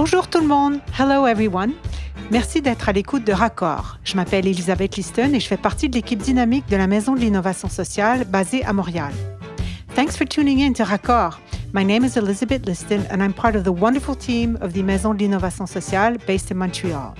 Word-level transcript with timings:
Bonjour 0.00 0.28
tout 0.28 0.38
le 0.38 0.46
monde. 0.46 0.78
Hello 0.96 1.26
everyone. 1.26 1.72
Merci 2.30 2.62
d'être 2.62 2.88
à 2.88 2.92
l'écoute 2.92 3.24
de 3.24 3.32
Raccord. 3.32 3.98
Je 4.04 4.14
m'appelle 4.14 4.46
Elisabeth 4.46 4.94
Liston 4.94 5.34
et 5.34 5.40
je 5.40 5.48
fais 5.48 5.56
partie 5.56 5.88
de 5.88 5.96
l'équipe 5.96 6.20
dynamique 6.20 6.68
de 6.68 6.76
la 6.76 6.86
Maison 6.86 7.16
de 7.16 7.18
l'innovation 7.18 7.68
sociale 7.68 8.24
basée 8.24 8.64
à 8.64 8.72
Montréal. 8.72 9.12
Thanks 9.96 10.16
for 10.16 10.24
tuning 10.24 10.62
in 10.62 10.72
to 10.74 10.84
Raccord. 10.84 11.40
My 11.74 11.84
name 11.84 12.04
is 12.04 12.16
Elizabeth 12.16 12.64
Liston 12.64 13.00
and 13.10 13.20
I'm 13.20 13.32
part 13.32 13.56
of 13.56 13.64
the 13.64 13.72
wonderful 13.76 14.14
team 14.14 14.56
of 14.62 14.72
the 14.72 14.84
Maison 14.84 15.14
de 15.14 15.18
l'innovation 15.18 15.66
sociale 15.66 16.16
based 16.28 16.52
in 16.52 16.54
Montreal. 16.54 17.14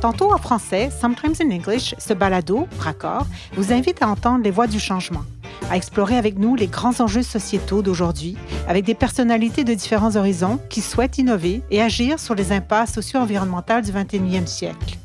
Tantôt 0.00 0.32
en 0.32 0.38
français, 0.38 0.90
sometimes 1.00 1.40
in 1.40 1.50
English, 1.50 1.96
ce 1.98 2.14
balado, 2.14 2.68
Raccord, 2.78 3.26
vous 3.56 3.72
invite 3.72 4.00
à 4.04 4.08
entendre 4.08 4.44
les 4.44 4.52
voix 4.52 4.68
du 4.68 4.78
changement 4.78 5.24
à 5.70 5.76
explorer 5.76 6.16
avec 6.16 6.38
nous 6.38 6.54
les 6.54 6.66
grands 6.66 7.00
enjeux 7.00 7.22
sociétaux 7.22 7.82
d'aujourd'hui, 7.82 8.36
avec 8.66 8.84
des 8.84 8.94
personnalités 8.94 9.64
de 9.64 9.74
différents 9.74 10.16
horizons 10.16 10.58
qui 10.68 10.80
souhaitent 10.80 11.18
innover 11.18 11.62
et 11.70 11.82
agir 11.82 12.18
sur 12.18 12.34
les 12.34 12.52
impasses 12.52 12.94
socio-environnementales 12.94 13.84
du 13.84 13.92
21e 13.92 14.46
siècle. 14.46 14.98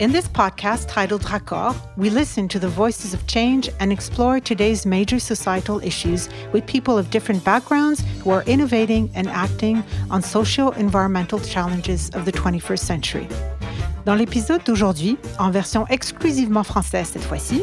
In 0.00 0.10
this 0.10 0.26
podcast 0.26 0.88
titled 0.88 1.22
Raccord, 1.22 1.76
we 1.96 2.10
listen 2.10 2.48
to 2.48 2.58
the 2.58 2.66
voices 2.66 3.14
of 3.14 3.24
change 3.28 3.70
and 3.78 3.92
explore 3.92 4.40
today's 4.40 4.84
major 4.84 5.20
societal 5.20 5.78
issues 5.84 6.28
with 6.52 6.66
people 6.66 6.98
of 6.98 7.10
different 7.10 7.44
backgrounds 7.44 8.02
who 8.20 8.30
are 8.30 8.42
innovating 8.48 9.08
and 9.14 9.28
acting 9.28 9.84
on 10.10 10.20
socio 10.20 10.70
environmental 10.70 11.38
challenges 11.38 12.10
of 12.10 12.24
the 12.24 12.32
21st 12.32 12.80
century. 12.80 13.28
Dans 14.04 14.14
l'épisode 14.14 14.60
d'aujourd'hui, 14.66 15.16
en 15.38 15.50
version 15.50 15.86
exclusivement 15.88 16.62
française 16.62 17.08
cette 17.10 17.24
fois-ci, 17.24 17.62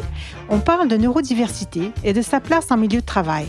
on 0.50 0.60
parle 0.60 0.88
de 0.88 0.98
neurodiversité 0.98 1.92
et 2.04 2.14
de 2.14 2.22
sa 2.24 2.40
place 2.40 2.72
en 2.72 2.78
milieu 2.78 3.02
de 3.02 3.06
travail. 3.06 3.46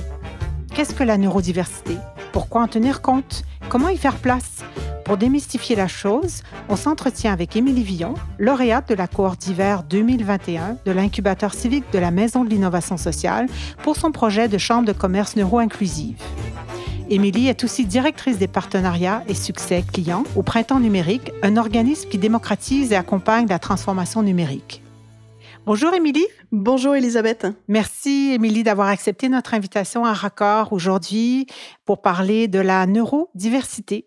Qu'est-ce 0.75 0.95
que 0.95 1.03
la 1.03 1.17
neurodiversité? 1.17 1.97
Pourquoi 2.33 2.61
en 2.61 2.69
tenir 2.69 3.01
compte? 3.01 3.45
Comment 3.71 3.89
y 3.89 3.97
faire 3.97 4.17
place? 4.17 4.63
Pour 5.07 5.17
démystifier 5.17 5.75
la 5.75 5.89
chose, 5.89 6.43
on 6.69 6.77
s'entretient 6.77 7.33
avec 7.33 7.57
Émilie 7.57 7.83
Villon, 7.83 8.13
lauréate 8.39 8.91
de 8.91 8.95
la 8.95 9.07
cohorte 9.07 9.41
d'hiver 9.41 9.85
2021 9.85 10.77
de 10.85 10.93
l'incubateur 10.93 11.55
civique 11.55 11.91
de 11.95 11.99
la 11.99 12.11
Maison 12.11 12.45
de 12.45 12.51
l'innovation 12.51 12.99
sociale 12.99 13.47
pour 13.83 13.97
son 13.97 14.13
projet 14.13 14.49
de 14.49 14.59
chambre 14.59 14.87
de 14.87 14.93
commerce 14.93 15.35
neuro-inclusive. 15.35 16.23
Émilie 17.13 17.49
est 17.49 17.63
aussi 17.63 17.85
directrice 17.85 18.39
des 18.39 18.49
partenariats 18.49 19.23
et 19.29 19.35
succès 19.35 19.85
clients 19.93 20.25
au 20.35 20.43
Printemps 20.43 20.81
numérique, 20.81 21.31
un 21.43 21.59
organisme 21.59 22.09
qui 22.09 22.17
démocratise 22.17 22.91
et 22.91 22.97
accompagne 22.97 23.47
la 23.49 23.59
transformation 23.59 24.23
numérique. 24.23 24.83
Bonjour 25.67 25.93
Émilie. 25.93 26.27
Bonjour 26.53 26.95
Elisabeth. 26.95 27.47
Merci 27.69 28.33
Émilie 28.33 28.63
d'avoir 28.63 28.89
accepté 28.89 29.29
notre 29.29 29.53
invitation 29.53 30.07
à 30.07 30.15
Raccord 30.15 30.73
aujourd'hui 30.73 31.47
pour 31.85 32.01
parler 32.01 32.49
de 32.49 32.61
la 32.61 32.87
neurodiversité 32.87 34.07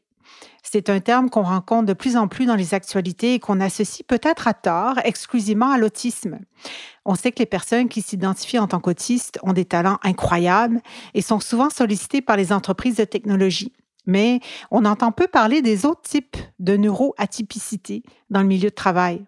c'est 0.72 0.90
un 0.90 1.00
terme 1.00 1.30
qu'on 1.30 1.44
rencontre 1.44 1.86
de 1.86 1.94
plus 1.94 2.18
en 2.18 2.28
plus 2.28 2.46
dans 2.46 2.56
les 2.56 2.74
actualités 2.74 3.36
et 3.36 3.40
qu'on 3.40 3.62
associe 3.62 4.06
peut-être 4.06 4.48
à 4.48 4.54
tort 4.54 5.00
exclusivement 5.04 5.72
à 5.72 5.78
l'autisme. 5.78 6.40
On 7.06 7.16
sait 7.16 7.32
que 7.32 7.40
les 7.40 7.46
personnes 7.46 7.88
qui 7.88 8.02
s'identifient 8.02 8.60
en 8.60 8.68
tant 8.68 8.80
qu'autistes 8.80 9.40
ont 9.44 9.54
des 9.54 9.66
talents 9.66 10.00
incroyables 10.04 10.82
et 11.14 11.22
sont 11.22 11.40
souvent 11.40 11.70
sollicitées 11.70 12.22
par 12.22 12.36
les 12.36 12.52
entreprises 12.52 12.96
de 12.96 13.04
technologie. 13.04 13.74
Mais 14.08 14.40
on 14.72 14.86
entend 14.86 15.12
peu 15.12 15.28
parler 15.28 15.62
des 15.62 15.86
autres 15.86 16.02
types 16.02 16.38
de 16.60 16.78
neuroatypicité 16.78 18.04
dans 18.30 18.42
le 18.42 18.48
milieu 18.48 18.70
de 18.70 18.76
travail. 18.76 19.26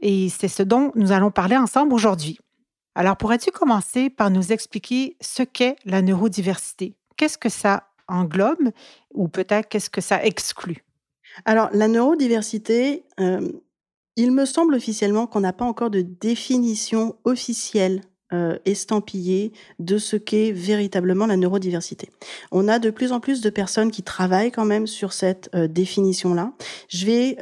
Et 0.00 0.28
c'est 0.28 0.48
ce 0.48 0.62
dont 0.62 0.92
nous 0.94 1.12
allons 1.12 1.30
parler 1.30 1.56
ensemble 1.56 1.92
aujourd'hui. 1.92 2.38
Alors, 2.94 3.16
pourrais-tu 3.16 3.50
commencer 3.50 4.10
par 4.10 4.30
nous 4.30 4.52
expliquer 4.52 5.16
ce 5.20 5.42
qu'est 5.42 5.76
la 5.84 6.02
neurodiversité? 6.02 6.96
Qu'est-ce 7.16 7.38
que 7.38 7.48
ça 7.48 7.87
englobe 8.08 8.70
ou 9.14 9.28
peut-être 9.28 9.68
qu'est-ce 9.68 9.90
que 9.90 10.00
ça 10.00 10.24
exclut? 10.24 10.84
Alors, 11.44 11.68
la 11.72 11.88
neurodiversité, 11.88 13.04
il 14.16 14.32
me 14.32 14.44
semble 14.44 14.74
officiellement 14.74 15.26
qu'on 15.26 15.40
n'a 15.40 15.52
pas 15.52 15.64
encore 15.64 15.90
de 15.90 16.00
définition 16.00 17.16
officielle 17.24 18.02
estampillée 18.64 19.52
de 19.78 19.96
ce 19.96 20.16
qu'est 20.16 20.52
véritablement 20.52 21.26
la 21.26 21.36
neurodiversité. 21.36 22.10
On 22.50 22.68
a 22.68 22.78
de 22.78 22.90
plus 22.90 23.12
en 23.12 23.20
plus 23.20 23.40
de 23.40 23.50
personnes 23.50 23.90
qui 23.90 24.02
travaillent 24.02 24.52
quand 24.52 24.66
même 24.66 24.86
sur 24.86 25.12
cette 25.12 25.54
définition-là. 25.56 26.52
Je 26.88 27.06
vais 27.06 27.36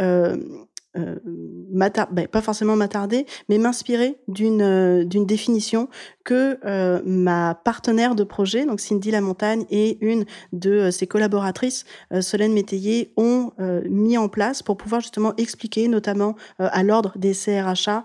ben, 0.95 2.29
pas 2.31 2.41
forcément 2.41 2.77
m'attarder, 2.77 3.27
mais 3.49 3.59
m'inspirer 3.59 4.19
d'une 4.29 5.05
d'une 5.05 5.27
définition 5.27 5.89
que 6.27 6.59
euh, 6.65 7.01
ma 7.07 7.55
partenaire 7.55 8.17
de 8.17 8.25
projet, 8.25 8.67
donc 8.67 8.81
Cindy 8.81 9.13
Lamontagne, 9.13 9.65
et 9.71 9.97
une 10.01 10.25
de 10.53 10.91
ses 10.91 11.07
collaboratrices, 11.07 11.85
Solène 12.21 12.53
Métayer, 12.53 13.13
ont 13.17 13.53
mis 13.89 14.19
en 14.19 14.29
place 14.29 14.63
pour 14.63 14.77
pouvoir 14.77 15.01
justement 15.01 15.35
expliquer, 15.37 15.87
notamment 15.87 16.35
à 16.59 16.83
l'ordre 16.83 17.13
des 17.17 17.33
CRHA, 17.33 18.03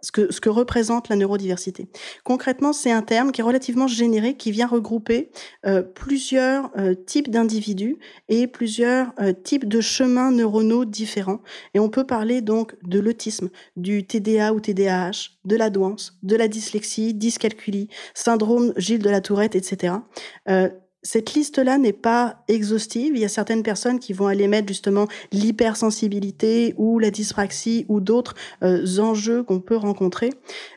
ce 0.00 0.12
que 0.12 0.32
ce 0.32 0.40
que 0.40 0.48
représente 0.48 1.10
la 1.10 1.16
neurodiversité. 1.16 1.86
Concrètement, 2.24 2.72
c'est 2.72 2.90
un 2.90 3.02
terme 3.02 3.30
qui 3.30 3.42
est 3.42 3.44
relativement 3.44 3.86
générique, 3.86 4.38
qui 4.38 4.50
vient 4.50 4.66
regrouper 4.66 5.30
plusieurs 5.94 6.70
types 7.06 7.30
d'individus 7.30 7.98
et 8.28 8.46
plusieurs 8.46 9.12
types 9.42 9.68
de 9.68 9.80
chemins 9.80 10.30
neuronaux 10.30 10.86
différents, 10.86 11.40
et 11.74 11.80
on 11.80 11.90
peut 11.90 12.04
parler 12.04 12.40
donc 12.40 12.74
de 12.82 12.98
l'autisme, 12.98 13.50
du 13.76 14.06
TDA 14.06 14.54
ou 14.54 14.60
TDAH, 14.60 15.34
de 15.44 15.56
la 15.56 15.68
douance, 15.70 16.18
de 16.22 16.36
la 16.36 16.48
dyslexie, 16.48 17.12
dyscalculie, 17.34 17.88
syndrome 18.14 18.72
Gilles 18.76 19.02
de 19.02 19.10
la 19.10 19.20
Tourette, 19.20 19.56
etc. 19.56 19.94
Euh, 20.48 20.68
cette 21.04 21.34
liste-là 21.34 21.76
n'est 21.76 21.92
pas 21.92 22.42
exhaustive. 22.48 23.12
Il 23.14 23.20
y 23.20 23.24
a 23.26 23.28
certaines 23.28 23.62
personnes 23.62 23.98
qui 23.98 24.14
vont 24.14 24.26
aller 24.26 24.48
mettre 24.48 24.68
justement 24.68 25.06
l'hypersensibilité 25.32 26.74
ou 26.78 26.98
la 26.98 27.10
dyspraxie 27.10 27.84
ou 27.88 28.00
d'autres 28.00 28.34
euh, 28.62 28.98
enjeux 28.98 29.42
qu'on 29.42 29.60
peut 29.60 29.76
rencontrer. 29.76 30.30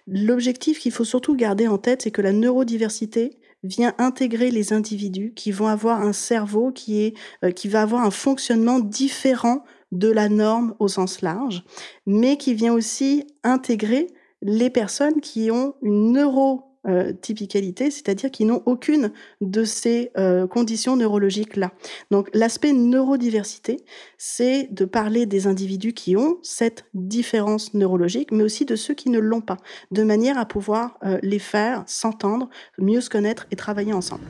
L'objectif 0.05 0.79
qu'il 0.79 0.91
faut 0.91 1.05
surtout 1.05 1.35
garder 1.35 1.67
en 1.67 1.77
tête, 1.77 2.01
c'est 2.01 2.11
que 2.11 2.21
la 2.21 2.33
neurodiversité 2.33 3.37
vient 3.63 3.93
intégrer 3.97 4.51
les 4.51 4.73
individus 4.73 5.33
qui 5.33 5.51
vont 5.51 5.67
avoir 5.67 6.01
un 6.01 6.13
cerveau 6.13 6.71
qui 6.71 7.01
est 7.01 7.13
euh, 7.43 7.51
qui 7.51 7.69
va 7.69 7.81
avoir 7.81 8.03
un 8.03 8.11
fonctionnement 8.11 8.79
différent 8.79 9.63
de 9.93 10.11
la 10.11 10.27
norme 10.27 10.75
au 10.79 10.89
sens 10.89 11.21
large, 11.21 11.63
mais 12.05 12.35
qui 12.35 12.53
vient 12.53 12.73
aussi 12.73 13.25
intégrer 13.43 14.07
les 14.41 14.69
personnes 14.69 15.21
qui 15.21 15.51
ont 15.51 15.75
une 15.81 16.13
neurotypicalité, 16.13 17.91
c'est-à-dire 17.91 18.31
qui 18.31 18.45
n'ont 18.45 18.61
aucune 18.65 19.11
de 19.41 19.63
ces 19.63 20.11
euh, 20.17 20.47
conditions 20.47 20.95
neurologiques-là. 20.95 21.71
Donc 22.11 22.29
l'aspect 22.33 22.73
neurodiversité, 22.73 23.77
c'est 24.17 24.67
de 24.71 24.85
parler 24.85 25.25
des 25.25 25.47
individus 25.47 25.93
qui 25.93 26.15
ont 26.15 26.37
cette 26.43 26.85
différence 26.93 27.73
neurologique, 27.73 28.31
mais 28.31 28.43
aussi 28.43 28.65
de 28.65 28.75
ceux 28.75 28.93
qui 28.93 29.09
ne 29.09 29.19
l'ont 29.19 29.41
pas, 29.41 29.57
de 29.91 30.03
manière 30.03 30.37
à 30.37 30.45
pouvoir 30.45 30.97
euh, 31.03 31.17
les 31.23 31.39
faire 31.39 31.83
s'entendre, 31.87 32.49
mieux 32.77 33.01
se 33.01 33.09
connaître 33.09 33.47
et 33.51 33.55
travailler 33.55 33.93
ensemble. 33.93 34.25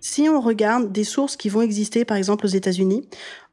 Si 0.00 0.28
on 0.28 0.40
regarde 0.40 0.90
des 0.90 1.04
sources 1.04 1.36
qui 1.36 1.48
vont 1.48 1.60
exister, 1.60 2.04
par 2.04 2.16
exemple 2.16 2.46
aux 2.46 2.48
États-Unis, 2.48 3.08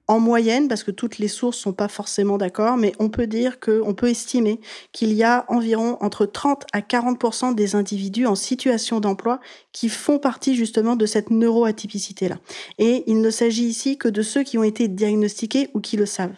en 0.08 0.20
moyenne, 0.20 0.68
parce 0.68 0.84
que 0.84 0.92
toutes 0.92 1.18
les 1.18 1.28
sources 1.28 1.58
sont 1.58 1.74
pas 1.74 1.88
forcément 1.88 2.38
d'accord, 2.38 2.78
mais 2.78 2.94
on 3.00 3.10
peut 3.10 3.28
dire 3.28 3.60
que, 3.60 3.82
on 3.84 3.94
peut 3.94 4.10
estimer 4.10 4.60
qu'il 4.92 5.14
y 5.14 5.24
a 5.24 5.46
environ 5.48 5.98
entre 6.02 6.26
30 6.26 6.66
à 6.74 6.82
40 6.82 7.56
des 7.56 7.76
individus 7.76 8.26
en 8.26 8.36
situation 8.36 9.00
d'emploi 9.00 9.40
qui 9.72 9.90
font 9.90 10.20
partie 10.20 10.56
justement 10.56 10.96
de 10.96 11.06
cette 11.06 11.32
neuroatypicité-là. 11.32 12.38
Et 12.78 13.04
il 13.08 13.22
ne 13.22 13.30
s'agit 13.30 13.66
ici 13.66 13.98
que 13.98 14.08
de 14.08 14.22
ceux 14.22 14.44
qui 14.44 14.58
ont 14.58 14.64
été 14.64 14.88
diagnostiqués 14.88 15.70
ou 15.74 15.80
qui 15.80 15.98
le 15.98 16.06
savent. 16.06 16.36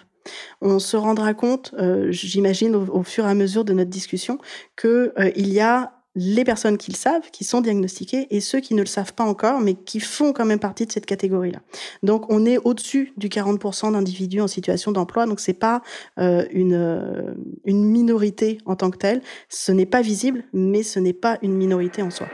On 0.61 0.79
se 0.79 0.97
rendra 0.97 1.33
compte, 1.33 1.73
euh, 1.77 2.11
j'imagine, 2.11 2.75
au, 2.75 3.03
fur 3.03 3.25
et 3.25 3.29
à 3.29 3.33
mesure 3.33 3.65
de 3.65 3.73
notre 3.73 3.89
discussion, 3.89 4.39
qu'il 4.75 5.11
euh, 5.17 5.31
y 5.35 5.59
a 5.59 5.96
les 6.19 6.43
personnes 6.43 6.77
qui 6.77 6.91
le 6.91 6.97
savent, 6.97 7.29
qui 7.31 7.43
sont 7.43 7.61
diagnostiquées, 7.61 8.25
et 8.31 8.41
ceux 8.41 8.59
qui 8.59 8.73
ne 8.73 8.81
le 8.81 8.87
savent 8.87 9.13
pas 9.13 9.23
encore, 9.23 9.59
mais 9.61 9.75
qui 9.75 9.99
font 9.99 10.33
quand 10.33 10.45
même 10.45 10.59
partie 10.59 10.87
de 10.87 10.91
cette 10.91 11.05
catégorie-là. 11.05 11.59
Donc, 12.01 12.25
on 12.29 12.43
est 12.43 12.57
au-dessus 12.57 13.13
du 13.17 13.29
40% 13.29 13.91
d'individus 13.91 14.41
en 14.41 14.47
situation 14.47 14.91
d'emploi, 14.91 15.27
donc 15.27 15.39
c'est 15.39 15.53
pas 15.53 15.83
euh, 16.17 16.45
une, 16.51 16.73
euh, 16.73 17.35
une 17.65 17.85
minorité 17.85 18.57
en 18.65 18.75
tant 18.75 18.89
que 18.89 18.97
telle. 18.97 19.21
Ce 19.47 19.71
n'est 19.71 19.85
pas 19.85 20.01
visible, 20.01 20.43
mais 20.53 20.81
ce 20.81 20.99
n'est 20.99 21.13
pas 21.13 21.37
une 21.43 21.53
minorité 21.53 22.01
en 22.01 22.09
soi. 22.09 22.27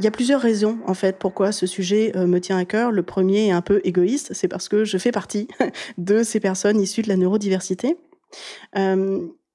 Il 0.00 0.04
y 0.04 0.08
a 0.08 0.10
plusieurs 0.10 0.40
raisons, 0.40 0.78
en 0.86 0.94
fait, 0.94 1.16
pourquoi 1.18 1.52
ce 1.52 1.66
sujet 1.66 2.12
euh, 2.16 2.26
me 2.26 2.40
tient 2.40 2.56
à 2.56 2.64
cœur. 2.64 2.90
Le 2.90 3.04
premier 3.04 3.48
est 3.48 3.52
un 3.52 3.62
peu 3.62 3.80
égoïste, 3.84 4.32
c'est 4.32 4.48
parce 4.48 4.68
que 4.68 4.84
je 4.84 4.98
fais 4.98 5.12
partie 5.12 5.46
de 5.98 6.24
ces 6.24 6.40
personnes 6.40 6.80
issues 6.80 7.02
de 7.02 7.08
la 7.08 7.16
neurodiversité. 7.16 7.96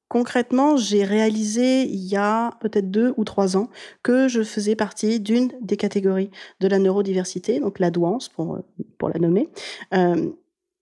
Concrètement, 0.10 0.78
j'ai 0.78 1.04
réalisé 1.04 1.84
il 1.84 2.06
y 2.06 2.16
a 2.16 2.52
peut-être 2.62 2.92
deux 2.92 3.16
ou 3.18 3.24
trois 3.24 3.58
ans 3.58 3.70
que 4.04 4.28
je 4.28 4.44
faisais 4.44 4.76
partie 4.76 5.20
d'une 5.20 5.52
des 5.62 5.76
catégories 5.76 6.30
de 6.60 6.68
la 6.68 6.78
neurodiversité, 6.78 7.60
donc 7.60 7.80
la 7.80 7.90
douance 7.90 8.30
pour, 8.30 8.60
pour 9.00 9.10
la 9.10 9.20
nommer. 9.20 9.50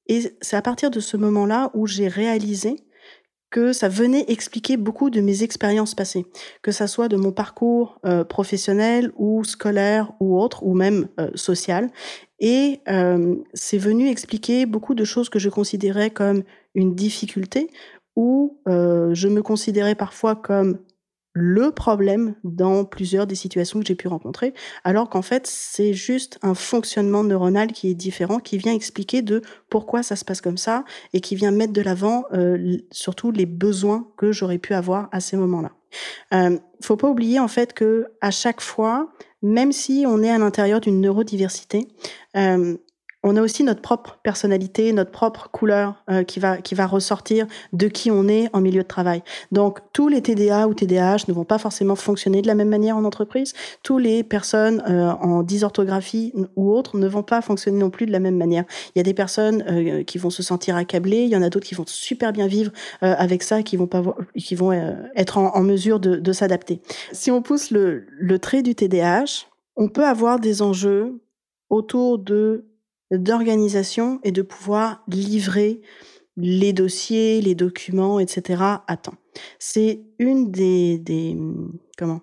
Et 0.07 0.35
c'est 0.41 0.57
à 0.57 0.61
partir 0.61 0.91
de 0.91 0.99
ce 0.99 1.15
moment-là 1.15 1.71
où 1.73 1.87
j'ai 1.87 2.09
réalisé 2.09 2.75
que 3.51 3.71
ça 3.71 3.87
venait 3.87 4.25
expliquer 4.27 4.75
beaucoup 4.75 5.09
de 5.09 5.21
mes 5.21 5.43
expériences 5.43 5.95
passées, 5.95 6.25
que 6.61 6.71
ça 6.71 6.87
soit 6.87 7.07
de 7.07 7.15
mon 7.15 7.31
parcours 7.31 8.01
professionnel 8.27 9.11
ou 9.15 9.45
scolaire 9.45 10.11
ou 10.19 10.37
autre, 10.37 10.63
ou 10.63 10.73
même 10.73 11.07
social. 11.35 11.89
Et 12.39 12.81
c'est 13.53 13.77
venu 13.77 14.09
expliquer 14.09 14.65
beaucoup 14.65 14.95
de 14.95 15.05
choses 15.05 15.29
que 15.29 15.39
je 15.39 15.49
considérais 15.49 16.09
comme 16.09 16.43
une 16.75 16.95
difficulté, 16.95 17.69
ou 18.15 18.59
je 18.67 19.27
me 19.27 19.41
considérais 19.41 19.95
parfois 19.95 20.35
comme 20.35 20.79
le 21.33 21.71
problème 21.71 22.35
dans 22.43 22.83
plusieurs 22.83 23.25
des 23.25 23.35
situations 23.35 23.79
que 23.79 23.85
j'ai 23.85 23.95
pu 23.95 24.07
rencontrer, 24.07 24.53
alors 24.83 25.09
qu'en 25.09 25.21
fait, 25.21 25.47
c'est 25.47 25.93
juste 25.93 26.37
un 26.41 26.53
fonctionnement 26.53 27.23
neuronal 27.23 27.71
qui 27.71 27.89
est 27.89 27.93
différent, 27.93 28.39
qui 28.39 28.57
vient 28.57 28.73
expliquer 28.73 29.21
de 29.21 29.41
pourquoi 29.69 30.03
ça 30.03 30.15
se 30.15 30.25
passe 30.25 30.41
comme 30.41 30.57
ça 30.57 30.83
et 31.13 31.21
qui 31.21 31.35
vient 31.35 31.51
mettre 31.51 31.73
de 31.73 31.81
l'avant 31.81 32.25
euh, 32.33 32.77
surtout 32.91 33.31
les 33.31 33.45
besoins 33.45 34.07
que 34.17 34.31
j'aurais 34.31 34.57
pu 34.57 34.73
avoir 34.73 35.07
à 35.11 35.21
ces 35.21 35.37
moments-là. 35.37 35.71
Euh, 36.33 36.57
faut 36.81 36.97
pas 36.97 37.09
oublier 37.09 37.39
en 37.39 37.49
fait 37.49 37.73
que 37.73 38.07
à 38.21 38.31
chaque 38.31 38.61
fois, 38.61 39.11
même 39.41 39.71
si 39.71 40.05
on 40.07 40.23
est 40.23 40.29
à 40.29 40.37
l'intérieur 40.37 40.81
d'une 40.81 40.99
neurodiversité, 40.99 41.87
euh, 42.35 42.77
on 43.23 43.35
a 43.35 43.41
aussi 43.41 43.63
notre 43.63 43.81
propre 43.81 44.19
personnalité, 44.23 44.91
notre 44.93 45.11
propre 45.11 45.49
couleur 45.51 46.03
euh, 46.09 46.23
qui 46.23 46.39
va 46.39 46.57
qui 46.57 46.75
va 46.75 46.87
ressortir 46.87 47.45
de 47.73 47.87
qui 47.87 48.09
on 48.09 48.27
est 48.27 48.49
en 48.53 48.61
milieu 48.61 48.81
de 48.81 48.87
travail. 48.87 49.21
Donc 49.51 49.79
tous 49.93 50.07
les 50.07 50.21
TDA 50.21 50.67
ou 50.67 50.73
TDAH 50.73 51.25
ne 51.27 51.33
vont 51.33 51.43
pas 51.43 51.59
forcément 51.59 51.95
fonctionner 51.95 52.41
de 52.41 52.47
la 52.47 52.55
même 52.55 52.69
manière 52.69 52.97
en 52.97 53.03
entreprise. 53.03 53.53
Tous 53.83 53.97
les 53.97 54.23
personnes 54.23 54.83
euh, 54.89 55.11
en 55.11 55.43
dysorthographie 55.43 56.33
ou 56.55 56.71
autres 56.71 56.97
ne 56.97 57.07
vont 57.07 57.23
pas 57.23 57.41
fonctionner 57.41 57.77
non 57.77 57.89
plus 57.89 58.05
de 58.05 58.11
la 58.11 58.19
même 58.19 58.37
manière. 58.37 58.65
Il 58.95 58.99
y 58.99 59.01
a 59.01 59.03
des 59.03 59.13
personnes 59.13 59.63
euh, 59.69 60.03
qui 60.03 60.17
vont 60.17 60.29
se 60.29 60.41
sentir 60.41 60.75
accablées, 60.75 61.23
il 61.23 61.29
y 61.29 61.35
en 61.35 61.41
a 61.41 61.49
d'autres 61.49 61.67
qui 61.67 61.75
vont 61.75 61.85
super 61.87 62.33
bien 62.33 62.47
vivre 62.47 62.71
avec 63.01 63.43
ça, 63.43 63.63
qui 63.63 63.77
vont 63.77 63.87
pas 63.87 64.01
qui 64.35 64.55
vont 64.55 64.71
être 65.15 65.37
en, 65.37 65.61
mesure 65.61 65.99
de, 65.99 66.33
s'adapter. 66.33 66.81
Si 67.11 67.29
on 67.31 67.41
pousse 67.41 67.71
le, 67.71 68.05
le 68.09 68.39
trait 68.39 68.61
du 68.61 68.75
TDAH, 68.75 69.47
on 69.75 69.89
peut 69.89 70.05
avoir 70.05 70.39
des 70.39 70.61
enjeux 70.61 71.21
autour 71.69 72.19
de 72.19 72.70
d'organisation 73.11 74.19
et 74.23 74.31
de 74.31 74.41
pouvoir 74.41 75.03
livrer 75.07 75.81
les 76.37 76.73
dossiers, 76.73 77.41
les 77.41 77.55
documents, 77.55 78.19
etc. 78.19 78.63
à 78.87 78.97
temps. 78.97 79.15
C'est 79.59 80.01
une 80.17 80.51
des, 80.51 80.97
des, 80.97 81.37
comment, 81.97 82.21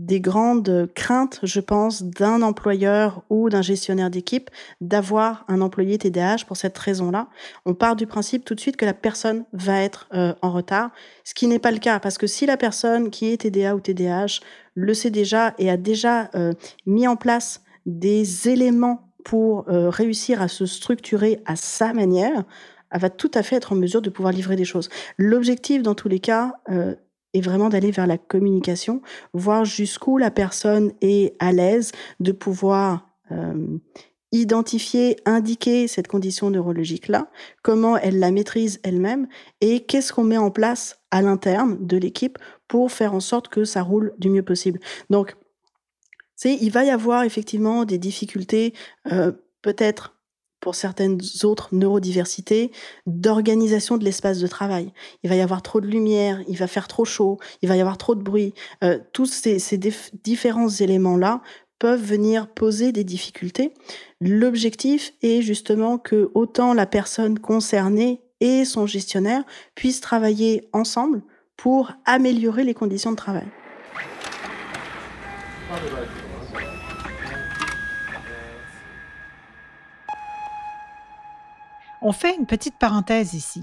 des 0.00 0.20
grandes 0.20 0.88
craintes, 0.94 1.40
je 1.42 1.60
pense, 1.60 2.02
d'un 2.02 2.40
employeur 2.40 3.22
ou 3.28 3.50
d'un 3.50 3.60
gestionnaire 3.60 4.08
d'équipe 4.08 4.48
d'avoir 4.80 5.44
un 5.46 5.60
employé 5.60 5.98
TDAH 5.98 6.44
pour 6.46 6.56
cette 6.56 6.76
raison-là. 6.78 7.28
On 7.66 7.74
part 7.74 7.96
du 7.96 8.06
principe 8.06 8.46
tout 8.46 8.54
de 8.54 8.60
suite 8.60 8.78
que 8.78 8.86
la 8.86 8.94
personne 8.94 9.44
va 9.52 9.82
être 9.82 10.08
euh, 10.14 10.32
en 10.40 10.52
retard, 10.52 10.90
ce 11.24 11.34
qui 11.34 11.46
n'est 11.46 11.58
pas 11.58 11.70
le 11.70 11.78
cas, 11.78 12.00
parce 12.00 12.16
que 12.16 12.26
si 12.26 12.46
la 12.46 12.56
personne 12.56 13.10
qui 13.10 13.30
est 13.30 13.42
TDA 13.42 13.76
ou 13.76 13.80
TDAH 13.80 14.40
le 14.74 14.94
sait 14.94 15.10
déjà 15.10 15.54
et 15.58 15.68
a 15.68 15.76
déjà 15.76 16.30
euh, 16.34 16.54
mis 16.86 17.06
en 17.06 17.16
place 17.16 17.62
des 17.84 18.48
éléments 18.48 19.09
pour 19.24 19.68
euh, 19.68 19.90
réussir 19.90 20.42
à 20.42 20.48
se 20.48 20.66
structurer 20.66 21.40
à 21.46 21.56
sa 21.56 21.92
manière, 21.92 22.44
elle 22.90 23.00
va 23.00 23.10
tout 23.10 23.30
à 23.34 23.42
fait 23.42 23.56
être 23.56 23.72
en 23.72 23.76
mesure 23.76 24.02
de 24.02 24.10
pouvoir 24.10 24.32
livrer 24.32 24.56
des 24.56 24.64
choses. 24.64 24.88
L'objectif, 25.16 25.82
dans 25.82 25.94
tous 25.94 26.08
les 26.08 26.20
cas, 26.20 26.54
euh, 26.70 26.94
est 27.34 27.40
vraiment 27.40 27.68
d'aller 27.68 27.90
vers 27.90 28.06
la 28.06 28.18
communication, 28.18 29.02
voir 29.32 29.64
jusqu'où 29.64 30.18
la 30.18 30.30
personne 30.30 30.92
est 31.00 31.36
à 31.38 31.52
l'aise 31.52 31.92
de 32.18 32.32
pouvoir 32.32 33.08
euh, 33.30 33.78
identifier, 34.32 35.16
indiquer 35.26 35.88
cette 35.88 36.08
condition 36.08 36.50
neurologique-là, 36.50 37.30
comment 37.62 37.96
elle 37.96 38.18
la 38.18 38.30
maîtrise 38.30 38.80
elle-même 38.82 39.26
et 39.60 39.80
qu'est-ce 39.80 40.12
qu'on 40.12 40.24
met 40.24 40.38
en 40.38 40.50
place 40.50 41.00
à 41.10 41.22
l'interne 41.22 41.78
de 41.80 41.96
l'équipe 41.96 42.38
pour 42.68 42.92
faire 42.92 43.14
en 43.14 43.20
sorte 43.20 43.48
que 43.48 43.64
ça 43.64 43.82
roule 43.82 44.12
du 44.18 44.30
mieux 44.30 44.44
possible. 44.44 44.80
Donc, 45.10 45.36
il 46.48 46.70
va 46.70 46.84
y 46.84 46.90
avoir 46.90 47.24
effectivement 47.24 47.84
des 47.84 47.98
difficultés, 47.98 48.72
euh, 49.12 49.32
peut-être 49.62 50.14
pour 50.60 50.74
certaines 50.74 51.20
autres 51.42 51.70
neurodiversités, 51.72 52.70
d'organisation 53.06 53.96
de 53.96 54.04
l'espace 54.04 54.38
de 54.38 54.46
travail. 54.46 54.92
Il 55.22 55.30
va 55.30 55.36
y 55.36 55.40
avoir 55.40 55.62
trop 55.62 55.80
de 55.80 55.86
lumière, 55.86 56.42
il 56.48 56.56
va 56.56 56.66
faire 56.66 56.86
trop 56.86 57.04
chaud, 57.04 57.38
il 57.62 57.68
va 57.68 57.76
y 57.76 57.80
avoir 57.80 57.98
trop 57.98 58.14
de 58.14 58.22
bruit. 58.22 58.54
Euh, 58.84 58.98
tous 59.12 59.26
ces, 59.26 59.58
différents 60.22 60.68
éléments-là 60.68 61.40
peuvent 61.78 62.02
venir 62.02 62.46
poser 62.46 62.92
des 62.92 63.04
difficultés. 63.04 63.72
L'objectif 64.20 65.12
est 65.22 65.40
justement 65.40 65.96
que 65.96 66.30
autant 66.34 66.74
la 66.74 66.86
personne 66.86 67.38
concernée 67.38 68.20
et 68.40 68.66
son 68.66 68.86
gestionnaire 68.86 69.44
puissent 69.74 70.00
travailler 70.00 70.68
ensemble 70.74 71.22
pour 71.56 71.92
améliorer 72.04 72.64
les 72.64 72.74
conditions 72.74 73.12
de 73.12 73.16
travail. 73.16 73.46
On 82.02 82.12
fait 82.12 82.34
une 82.34 82.46
petite 82.46 82.78
parenthèse 82.78 83.34
ici. 83.34 83.62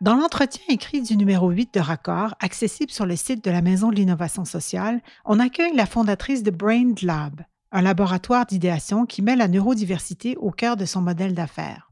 Dans 0.00 0.14
l'entretien 0.14 0.62
écrit 0.68 1.02
du 1.02 1.16
numéro 1.16 1.50
8 1.50 1.74
de 1.74 1.80
Raccord, 1.80 2.36
accessible 2.38 2.92
sur 2.92 3.06
le 3.06 3.16
site 3.16 3.44
de 3.44 3.50
la 3.50 3.60
Maison 3.60 3.90
de 3.90 3.96
l'innovation 3.96 4.44
sociale, 4.44 5.00
on 5.24 5.40
accueille 5.40 5.74
la 5.74 5.86
fondatrice 5.86 6.44
de 6.44 6.52
Brain 6.52 6.94
Lab, 7.02 7.40
un 7.72 7.82
laboratoire 7.82 8.46
d'idéation 8.46 9.04
qui 9.04 9.20
met 9.20 9.34
la 9.34 9.48
neurodiversité 9.48 10.36
au 10.36 10.52
cœur 10.52 10.76
de 10.76 10.84
son 10.84 11.00
modèle 11.00 11.34
d'affaires. 11.34 11.90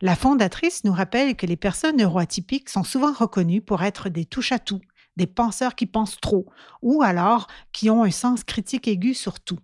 La 0.00 0.16
fondatrice 0.16 0.82
nous 0.84 0.92
rappelle 0.92 1.36
que 1.36 1.46
les 1.46 1.56
personnes 1.56 1.98
neuroatypiques 1.98 2.70
sont 2.70 2.84
souvent 2.84 3.12
reconnues 3.12 3.60
pour 3.60 3.82
être 3.82 4.08
des 4.08 4.24
touche-à-tout, 4.24 4.80
des 5.18 5.26
penseurs 5.26 5.74
qui 5.74 5.84
pensent 5.84 6.20
trop, 6.22 6.46
ou 6.80 7.02
alors 7.02 7.48
qui 7.72 7.90
ont 7.90 8.02
un 8.02 8.10
sens 8.10 8.44
critique 8.44 8.88
aigu 8.88 9.12
sur 9.12 9.40
tout. 9.40 9.58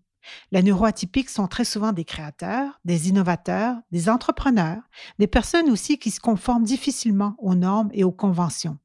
Les 0.52 0.62
neuroatypiques 0.62 1.30
sont 1.30 1.46
très 1.46 1.64
souvent 1.64 1.92
des 1.92 2.04
créateurs, 2.04 2.80
des 2.84 3.08
innovateurs, 3.08 3.76
des 3.92 4.08
entrepreneurs, 4.08 4.82
des 5.18 5.26
personnes 5.26 5.70
aussi 5.70 5.98
qui 5.98 6.10
se 6.10 6.20
conforment 6.20 6.64
difficilement 6.64 7.34
aux 7.38 7.54
normes 7.54 7.90
et 7.92 8.04
aux 8.04 8.12
conventions. 8.12 8.78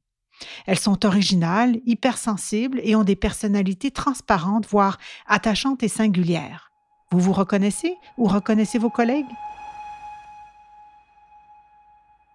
Elles 0.66 0.78
sont 0.78 1.06
originales, 1.06 1.80
hypersensibles 1.86 2.80
et 2.82 2.96
ont 2.96 3.04
des 3.04 3.16
personnalités 3.16 3.90
transparentes, 3.90 4.66
voire 4.66 4.98
attachantes 5.26 5.82
et 5.82 5.88
singulières. 5.88 6.72
Vous 7.12 7.20
vous 7.20 7.32
reconnaissez 7.32 7.94
ou 8.18 8.26
reconnaissez 8.26 8.78
vos 8.78 8.90
collègues? 8.90 9.26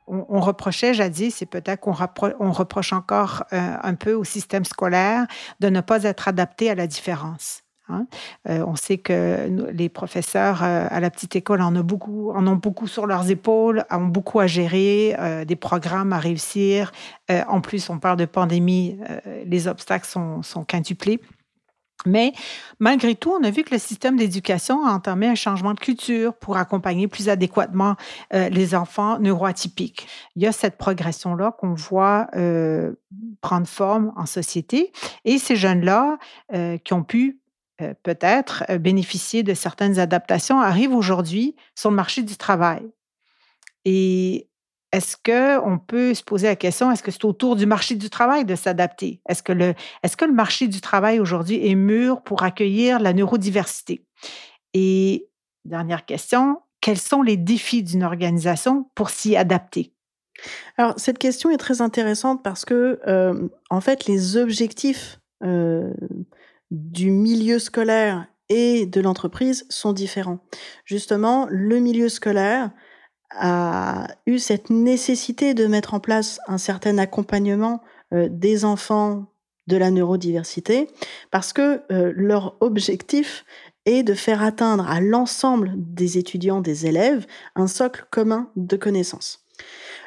on, 0.09 0.39
reprochait 0.39 0.93
jadis, 0.93 1.41
et 1.41 1.45
peut-être 1.45 1.81
qu'on 1.81 2.51
reproche 2.51 2.93
encore 2.93 3.43
euh, 3.53 3.77
un 3.81 3.95
peu 3.95 4.13
au 4.13 4.23
système 4.23 4.65
scolaire 4.65 5.27
de 5.59 5.69
ne 5.69 5.81
pas 5.81 6.03
être 6.03 6.27
adapté 6.27 6.69
à 6.69 6.75
la 6.75 6.87
différence. 6.87 7.61
Hein. 7.89 8.05
Euh, 8.47 8.63
on 8.65 8.75
sait 8.75 8.97
que 8.97 9.49
les 9.71 9.89
professeurs 9.89 10.63
euh, 10.63 10.87
à 10.89 10.99
la 10.99 11.09
petite 11.09 11.35
école 11.35 11.61
en 11.61 11.75
ont, 11.75 11.83
beaucoup, 11.83 12.87
sur 12.87 13.07
leurs 13.07 13.29
épaules, 13.29 13.83
ont 13.91 14.05
beaucoup 14.05 14.39
à 14.39 14.47
gérer, 14.47 15.15
euh, 15.19 15.45
des 15.45 15.55
programmes 15.55 16.13
à 16.13 16.19
réussir. 16.19 16.91
en 17.29 17.61
plus, 17.61 17.89
on 17.89 17.99
parle 17.99 18.17
de 18.17 18.25
pandémie, 18.25 18.97
les 19.45 19.67
obstacles 19.67 20.07
sont, 20.07 20.41
sont 20.41 20.63
quintuplés. 20.63 21.19
Mais 22.05 22.33
malgré 22.79 23.13
tout, 23.13 23.31
on 23.31 23.43
a 23.43 23.51
vu 23.51 23.63
que 23.63 23.73
le 23.73 23.79
système 23.79 24.15
d'éducation 24.15 24.85
a 24.85 24.91
entamé 24.91 25.27
un 25.27 25.35
changement 25.35 25.73
de 25.73 25.79
culture 25.79 26.33
pour 26.33 26.57
accompagner 26.57 27.07
plus 27.07 27.29
adéquatement 27.29 27.95
les 28.31 28.73
enfants 28.73 29.19
neuroatypiques. 29.19 30.07
Il 30.35 30.41
y 30.41 30.47
a 30.47 30.51
cette 30.51 30.77
progression-là 30.77 31.51
qu'on 31.59 31.73
voit 31.73 32.27
prendre 33.41 33.67
forme 33.67 34.11
en 34.15 34.25
société 34.25 34.91
et 35.25 35.37
ces 35.37 35.55
jeunes-là 35.55 36.17
qui 36.83 36.93
ont 36.93 37.03
pu 37.03 37.38
euh, 37.81 37.93
peut-être 38.03 38.63
euh, 38.69 38.77
bénéficier 38.77 39.43
de 39.43 39.53
certaines 39.53 39.99
adaptations 39.99 40.59
arrivent 40.59 40.93
aujourd'hui 40.93 41.55
sur 41.75 41.89
le 41.89 41.95
marché 41.95 42.23
du 42.23 42.35
travail. 42.35 42.81
Et 43.85 44.49
est-ce 44.91 45.15
qu'on 45.17 45.77
peut 45.77 46.13
se 46.13 46.23
poser 46.23 46.47
la 46.47 46.55
question, 46.55 46.91
est-ce 46.91 47.03
que 47.03 47.11
c'est 47.11 47.25
autour 47.25 47.55
du 47.55 47.65
marché 47.65 47.95
du 47.95 48.09
travail 48.09 48.43
de 48.43 48.55
s'adapter? 48.55 49.21
Est-ce 49.29 49.43
que, 49.43 49.53
le, 49.53 49.75
est-ce 50.03 50.17
que 50.17 50.25
le 50.25 50.33
marché 50.33 50.67
du 50.67 50.81
travail 50.81 51.19
aujourd'hui 51.19 51.65
est 51.67 51.75
mûr 51.75 52.21
pour 52.23 52.43
accueillir 52.43 52.99
la 52.99 53.13
neurodiversité? 53.13 54.03
Et 54.73 55.29
dernière 55.65 56.05
question, 56.05 56.61
quels 56.81 56.97
sont 56.97 57.21
les 57.21 57.37
défis 57.37 57.83
d'une 57.83 58.03
organisation 58.03 58.89
pour 58.95 59.09
s'y 59.09 59.35
adapter? 59.35 59.93
Alors, 60.77 60.93
cette 60.97 61.19
question 61.19 61.51
est 61.51 61.57
très 61.57 61.81
intéressante 61.81 62.43
parce 62.43 62.65
que, 62.65 62.99
euh, 63.07 63.47
en 63.69 63.81
fait, 63.81 64.05
les 64.05 64.37
objectifs 64.37 65.19
du 66.71 67.11
milieu 67.11 67.59
scolaire 67.59 68.27
et 68.49 68.85
de 68.85 69.01
l'entreprise 69.01 69.65
sont 69.69 69.93
différents. 69.93 70.39
Justement, 70.85 71.47
le 71.49 71.79
milieu 71.79 72.09
scolaire 72.09 72.71
a 73.31 74.07
eu 74.25 74.39
cette 74.39 74.69
nécessité 74.69 75.53
de 75.53 75.67
mettre 75.67 75.93
en 75.93 75.99
place 75.99 76.39
un 76.47 76.57
certain 76.57 76.97
accompagnement 76.97 77.81
euh, 78.13 78.27
des 78.29 78.65
enfants 78.65 79.27
de 79.67 79.77
la 79.77 79.91
neurodiversité 79.91 80.89
parce 81.29 81.53
que 81.53 81.83
euh, 81.91 82.11
leur 82.15 82.57
objectif 82.59 83.45
est 83.85 84.01
de 84.01 84.15
faire 84.15 84.41
atteindre 84.41 84.89
à 84.89 84.99
l'ensemble 84.99 85.73
des 85.75 86.17
étudiants, 86.17 86.61
des 86.61 86.87
élèves, 86.87 87.27
un 87.55 87.67
socle 87.67 88.05
commun 88.09 88.51
de 88.55 88.75
connaissances. 88.77 89.45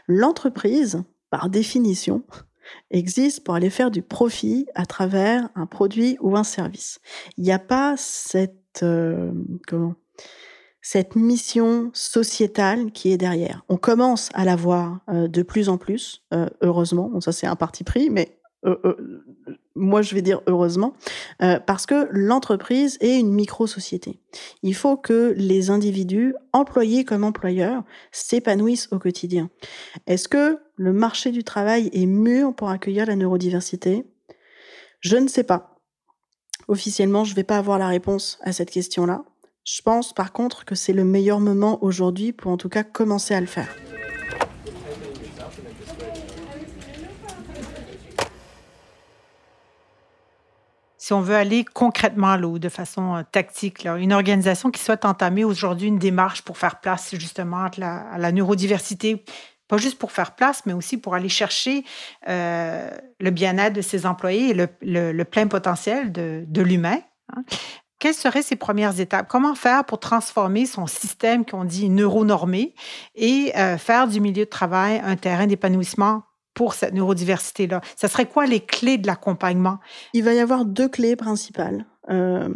L'entreprise, 0.08 1.04
par 1.30 1.48
définition, 1.48 2.24
existe 2.90 3.44
pour 3.44 3.54
aller 3.54 3.70
faire 3.70 3.90
du 3.90 4.02
profit 4.02 4.66
à 4.74 4.86
travers 4.86 5.48
un 5.54 5.66
produit 5.66 6.16
ou 6.20 6.36
un 6.36 6.44
service. 6.44 7.00
Il 7.36 7.44
n'y 7.44 7.52
a 7.52 7.58
pas 7.58 7.96
cette 7.96 8.82
euh, 8.82 9.32
comment 9.66 9.94
cette 10.84 11.14
mission 11.14 11.90
sociétale 11.94 12.90
qui 12.90 13.12
est 13.12 13.16
derrière. 13.16 13.64
On 13.68 13.76
commence 13.76 14.30
à 14.34 14.44
la 14.44 14.56
voir 14.56 14.98
euh, 15.08 15.28
de 15.28 15.42
plus 15.42 15.68
en 15.68 15.78
plus, 15.78 16.24
euh, 16.34 16.48
heureusement. 16.60 17.20
Ça 17.20 17.30
c'est 17.30 17.46
un 17.46 17.56
parti 17.56 17.84
pris, 17.84 18.10
mais 18.10 18.38
moi 19.74 20.02
je 20.02 20.14
vais 20.14 20.22
dire 20.22 20.40
heureusement, 20.46 20.94
parce 21.38 21.86
que 21.86 22.08
l'entreprise 22.10 22.98
est 23.00 23.18
une 23.18 23.32
micro-société. 23.32 24.20
Il 24.62 24.74
faut 24.74 24.96
que 24.96 25.34
les 25.36 25.70
individus, 25.70 26.34
employés 26.52 27.04
comme 27.04 27.24
employeurs, 27.24 27.82
s'épanouissent 28.10 28.88
au 28.92 28.98
quotidien. 28.98 29.50
Est-ce 30.06 30.28
que 30.28 30.58
le 30.76 30.92
marché 30.92 31.30
du 31.30 31.44
travail 31.44 31.90
est 31.92 32.06
mûr 32.06 32.54
pour 32.54 32.70
accueillir 32.70 33.06
la 33.06 33.16
neurodiversité? 33.16 34.04
Je 35.00 35.16
ne 35.16 35.28
sais 35.28 35.44
pas. 35.44 35.80
Officiellement, 36.68 37.24
je 37.24 37.32
ne 37.32 37.36
vais 37.36 37.44
pas 37.44 37.58
avoir 37.58 37.78
la 37.78 37.88
réponse 37.88 38.38
à 38.42 38.52
cette 38.52 38.70
question-là. 38.70 39.24
Je 39.64 39.80
pense 39.82 40.12
par 40.12 40.32
contre 40.32 40.64
que 40.64 40.74
c'est 40.74 40.92
le 40.92 41.04
meilleur 41.04 41.40
moment 41.40 41.82
aujourd'hui 41.84 42.32
pour 42.32 42.50
en 42.50 42.56
tout 42.56 42.68
cas 42.68 42.82
commencer 42.82 43.34
à 43.34 43.40
le 43.40 43.46
faire. 43.46 43.68
On 51.12 51.20
veut 51.20 51.34
aller 51.34 51.64
concrètement 51.64 52.36
là, 52.36 52.58
de 52.58 52.68
façon 52.68 53.16
euh, 53.16 53.22
tactique, 53.30 53.86
une 53.86 54.12
organisation 54.12 54.70
qui 54.70 54.82
souhaite 54.82 55.04
entamer 55.04 55.44
aujourd'hui 55.44 55.88
une 55.88 55.98
démarche 55.98 56.42
pour 56.42 56.58
faire 56.58 56.80
place 56.80 57.14
justement 57.14 57.64
à 57.64 58.18
la, 58.18 58.32
neurodiversité, 58.32 59.24
pas 59.68 59.76
juste 59.76 59.98
pour 59.98 60.12
faire 60.12 60.34
place, 60.34 60.62
mais 60.66 60.72
aussi 60.72 60.98
pour 60.98 61.14
aller 61.14 61.28
chercher 61.28 61.84
euh, 62.28 62.90
le 63.20 63.30
bien-être 63.30 63.74
de 63.74 63.82
ses 63.82 64.06
employés 64.06 64.50
et 64.50 64.54
le, 64.54 65.24
plein 65.24 65.46
potentiel 65.46 66.12
de, 66.12 66.62
l'humain. 66.62 66.98
Hein. 67.34 67.42
Quelles 67.98 68.14
seraient 68.14 68.42
ses 68.42 68.56
premières 68.56 68.98
étapes? 68.98 69.28
Comment 69.28 69.54
faire 69.54 69.84
pour 69.84 70.00
transformer 70.00 70.66
son 70.66 70.88
système 70.88 71.44
qu'on 71.44 71.64
dit 71.64 71.88
neuronormé 71.88 72.74
et 73.14 73.52
euh, 73.56 73.78
faire 73.78 74.08
du 74.08 74.20
milieu 74.20 74.44
de 74.44 74.50
travail 74.50 75.00
un 75.04 75.14
terrain 75.14 75.46
d'épanouissement 75.46 76.24
pour 76.54 76.74
cette 76.74 76.94
neurodiversité-là? 76.94 77.80
Ça 77.96 78.08
serait 78.08 78.28
quoi 78.28 78.46
les 78.46 78.60
clés 78.60 78.98
de 78.98 79.06
l'accompagnement? 79.06 79.78
Il 80.12 80.24
va 80.24 80.34
y 80.34 80.38
avoir 80.38 80.64
deux 80.64 80.88
clés 80.88 81.16
principales 81.16 81.86
euh, 82.10 82.48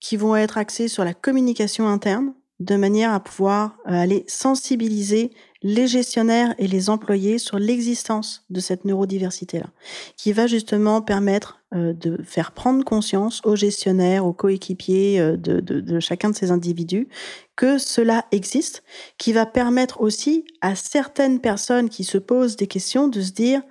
qui 0.00 0.16
vont 0.16 0.36
être 0.36 0.58
axées 0.58 0.88
sur 0.88 1.04
la 1.04 1.14
communication 1.14 1.88
interne, 1.88 2.34
de 2.60 2.76
manière 2.76 3.12
à 3.12 3.20
pouvoir 3.20 3.76
euh, 3.86 3.92
aller 3.92 4.24
sensibiliser 4.28 5.32
les 5.62 5.86
gestionnaires 5.86 6.54
et 6.58 6.66
les 6.66 6.88
employés 6.90 7.38
sur 7.38 7.58
l'existence 7.58 8.44
de 8.50 8.60
cette 8.60 8.84
neurodiversité-là, 8.84 9.66
qui 10.16 10.32
va 10.32 10.46
justement 10.46 11.02
permettre 11.02 11.60
de 11.76 12.22
faire 12.22 12.52
prendre 12.52 12.84
conscience 12.84 13.40
aux 13.44 13.56
gestionnaires, 13.56 14.26
aux 14.26 14.32
coéquipiers 14.32 15.20
euh, 15.20 15.36
de, 15.36 15.60
de, 15.60 16.00
chacun 16.00 16.30
de 16.30 16.34
ces 16.34 16.50
individus 16.50 17.08
que 17.56 17.78
cela 17.78 18.26
existe, 18.32 18.82
qui 19.18 19.32
va 19.32 19.46
permettre 19.46 20.00
aussi 20.00 20.44
à 20.60 20.74
certaines 20.74 21.40
personnes 21.40 21.88
qui 21.88 22.04
se 22.04 22.18
posent 22.18 22.56
des 22.56 22.66
questions 22.66 23.08
de 23.08 23.20
se 23.20 23.32
dire 23.32 23.62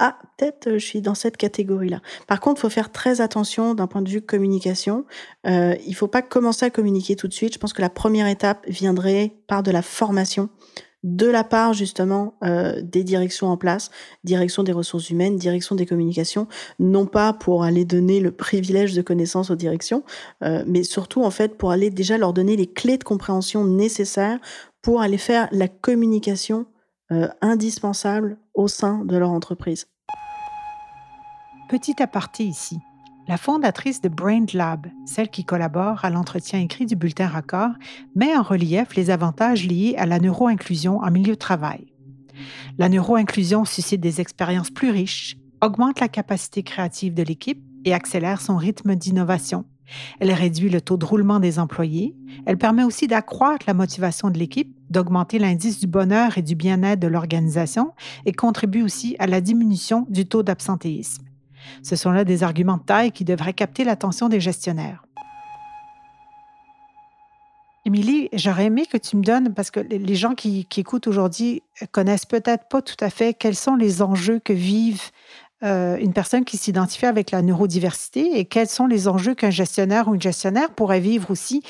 ah, 0.00 0.16
peut-être 0.36 0.72
je 0.74 0.78
suis 0.78 1.00
dans 1.00 1.14
cette 1.14 1.36
catégorie-là. 1.36 2.00
Par 2.28 2.40
contre, 2.40 2.60
il 2.60 2.62
faut 2.62 2.70
faire 2.70 2.92
très 2.92 3.20
attention 3.20 3.74
d'un 3.74 3.88
point 3.88 4.02
de 4.02 4.08
vue 4.08 4.22
communication. 4.22 5.04
Euh, 5.46 5.74
il 5.84 5.90
ne 5.90 5.96
faut 5.96 6.06
pas 6.06 6.22
commencer 6.22 6.64
à 6.64 6.70
communiquer 6.70 7.16
tout 7.16 7.26
de 7.26 7.32
suite. 7.32 7.54
Je 7.54 7.58
pense 7.58 7.72
que 7.72 7.82
la 7.82 7.90
première 7.90 8.28
étape 8.28 8.64
viendrait 8.68 9.34
par 9.48 9.62
de 9.62 9.72
la 9.72 9.82
formation 9.82 10.50
de 11.04 11.26
la 11.26 11.44
part 11.44 11.74
justement 11.74 12.34
euh, 12.42 12.80
des 12.82 13.04
directions 13.04 13.48
en 13.48 13.56
place, 13.56 13.90
direction 14.24 14.62
des 14.62 14.72
ressources 14.72 15.10
humaines, 15.10 15.36
direction 15.36 15.76
des 15.76 15.86
communications, 15.86 16.48
non 16.78 17.06
pas 17.06 17.32
pour 17.32 17.62
aller 17.62 17.84
donner 17.84 18.20
le 18.20 18.32
privilège 18.32 18.94
de 18.94 19.02
connaissance 19.02 19.50
aux 19.50 19.56
directions, 19.56 20.02
euh, 20.42 20.64
mais 20.66 20.82
surtout 20.82 21.22
en 21.22 21.30
fait 21.30 21.56
pour 21.56 21.70
aller 21.70 21.90
déjà 21.90 22.18
leur 22.18 22.32
donner 22.32 22.56
les 22.56 22.66
clés 22.66 22.98
de 22.98 23.04
compréhension 23.04 23.64
nécessaires 23.64 24.40
pour 24.82 25.00
aller 25.00 25.18
faire 25.18 25.48
la 25.52 25.68
communication 25.68 26.66
euh, 27.12 27.28
indispensable 27.40 28.38
au 28.54 28.68
sein 28.68 29.04
de 29.04 29.16
leur 29.16 29.30
entreprise. 29.30 29.86
Petit 31.68 32.02
aparté 32.02 32.44
ici. 32.44 32.78
La 33.28 33.36
fondatrice 33.36 34.00
de 34.00 34.08
Brain 34.08 34.46
Lab, 34.54 34.86
celle 35.04 35.28
qui 35.28 35.44
collabore 35.44 36.02
à 36.02 36.08
l'entretien 36.08 36.60
écrit 36.60 36.86
du 36.86 36.96
bulletin 36.96 37.28
Raccord, 37.28 37.72
met 38.16 38.34
en 38.34 38.42
relief 38.42 38.94
les 38.96 39.10
avantages 39.10 39.66
liés 39.66 39.96
à 39.98 40.06
la 40.06 40.18
neuroinclusion 40.18 41.00
en 41.00 41.10
milieu 41.10 41.34
de 41.34 41.38
travail. 41.38 41.92
La 42.78 42.88
neuroinclusion 42.88 43.66
suscite 43.66 44.00
des 44.00 44.22
expériences 44.22 44.70
plus 44.70 44.90
riches, 44.90 45.36
augmente 45.62 46.00
la 46.00 46.08
capacité 46.08 46.62
créative 46.62 47.12
de 47.12 47.22
l'équipe 47.22 47.62
et 47.84 47.92
accélère 47.92 48.40
son 48.40 48.56
rythme 48.56 48.94
d'innovation. 48.94 49.66
Elle 50.20 50.32
réduit 50.32 50.70
le 50.70 50.80
taux 50.80 50.96
de 50.96 51.04
roulement 51.04 51.38
des 51.38 51.58
employés. 51.58 52.16
Elle 52.46 52.56
permet 52.56 52.84
aussi 52.84 53.08
d'accroître 53.08 53.66
la 53.66 53.74
motivation 53.74 54.30
de 54.30 54.38
l'équipe, 54.38 54.74
d'augmenter 54.88 55.38
l'indice 55.38 55.80
du 55.80 55.86
bonheur 55.86 56.38
et 56.38 56.42
du 56.42 56.54
bien-être 56.54 57.00
de 57.00 57.08
l'organisation 57.08 57.92
et 58.24 58.32
contribue 58.32 58.82
aussi 58.82 59.16
à 59.18 59.26
la 59.26 59.42
diminution 59.42 60.06
du 60.08 60.26
taux 60.26 60.42
d'absentéisme. 60.42 61.27
Ce 61.82 61.96
sont 61.96 62.10
là 62.10 62.24
des 62.24 62.42
arguments 62.42 62.76
de 62.76 62.82
taille 62.82 63.12
qui 63.12 63.24
devraient 63.24 63.52
capter 63.52 63.84
l'attention 63.84 64.28
des 64.28 64.40
gestionnaires. 64.40 65.04
Émilie, 67.84 68.28
j'aurais 68.34 68.66
aimé 68.66 68.84
que 68.84 68.98
tu 68.98 69.16
me 69.16 69.22
donnes, 69.22 69.54
parce 69.54 69.70
que 69.70 69.80
les 69.80 70.14
gens 70.14 70.34
qui, 70.34 70.66
écoutent 70.76 71.06
aujourd'hui 71.06 71.62
connaissent 71.90 72.26
peut-être 72.26 72.68
pas 72.68 72.82
tout 72.82 73.02
à 73.02 73.08
fait 73.08 73.32
quels 73.32 73.56
sont 73.56 73.76
les 73.76 74.02
enjeux 74.02 74.40
que 74.40 74.52
vivent 74.52 75.10
euh, 75.64 75.96
une 75.96 76.12
personne 76.12 76.44
qui 76.44 76.56
s'identifie 76.56 77.06
avec 77.06 77.30
la 77.30 77.42
neurodiversité 77.42 78.38
et 78.38 78.44
quels 78.44 78.68
sont 78.68 78.86
les 78.86 79.08
enjeux 79.08 79.34
qu'un 79.34 79.50
gestionnaire 79.50 80.06
ou 80.06 80.14
une 80.14 80.22
gestionnaire 80.22 80.70
pourrait 80.70 81.00
vivre 81.00 81.32
aussi 81.32 81.62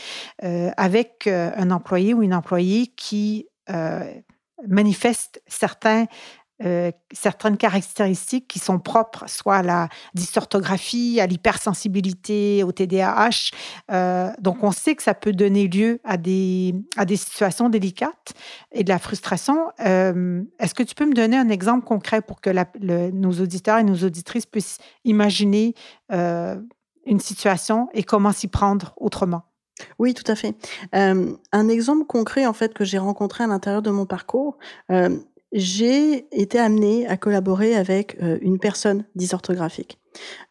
euh, 0.44 0.70
avec 0.76 1.26
euh, 1.26 1.50
un 1.56 1.70
employé 1.70 2.12
ou 2.12 2.22
une 2.22 2.34
employée 2.34 2.88
qui 2.96 3.46
manifeste 4.66 5.42
certains 5.46 6.06
euh, 6.64 6.90
certaines 7.12 7.56
caractéristiques 7.56 8.48
qui 8.48 8.58
sont 8.58 8.80
propres, 8.80 9.24
soit 9.28 9.56
à 9.56 9.62
la 9.62 9.88
dysorthographie, 10.14 11.20
à 11.20 11.26
l'hypersensibilité, 11.26 12.64
au 12.64 12.72
TDAH. 12.72 13.52
Euh, 13.92 14.32
donc, 14.40 14.64
on 14.64 14.72
sait 14.72 14.96
que 14.96 15.04
ça 15.04 15.14
peut 15.14 15.32
donner 15.32 15.68
lieu 15.68 16.00
à 16.02 16.16
des, 16.16 16.74
à 16.96 17.04
des 17.04 17.16
situations 17.16 17.68
délicates 17.68 18.34
et 18.72 18.82
de 18.82 18.88
la 18.88 18.98
frustration. 18.98 19.70
Euh, 19.86 20.42
est-ce 20.58 20.74
que 20.74 20.82
tu 20.82 20.96
peux 20.96 21.06
me 21.06 21.14
donner 21.14 21.36
un 21.36 21.48
exemple 21.48 21.86
concret 21.86 22.22
pour 22.22 22.40
que 22.40 22.50
nos 23.12 23.32
auditeurs 23.40 23.78
et 23.78 23.84
nos 23.84 24.04
auditrices 24.04 24.46
puissent 24.46 24.78
imaginer 25.04 25.74
une 26.10 27.20
situation 27.20 27.88
et 27.92 28.02
comment 28.02 28.32
s'y 28.32 28.48
prendre 28.48 28.94
autrement? 28.96 29.42
Oui, 30.00 30.12
tout 30.12 30.28
à 30.30 30.34
fait. 30.34 30.56
un 30.92 31.68
exemple 31.68 32.04
concret 32.04 32.46
en 32.46 32.52
fait 32.52 32.74
que 32.74 32.84
j'ai 32.84 32.98
rencontré 32.98 33.44
à 33.44 33.46
l'intérieur 33.46 33.82
de 33.82 33.90
mon 33.90 34.06
parcours, 34.06 34.58
j'ai 35.52 36.26
été 36.32 36.58
amenée 36.58 37.06
à 37.06 37.16
collaborer 37.16 37.74
avec 37.74 38.16
euh, 38.22 38.38
une 38.42 38.58
personne 38.58 39.04
dysorthographique. 39.14 39.98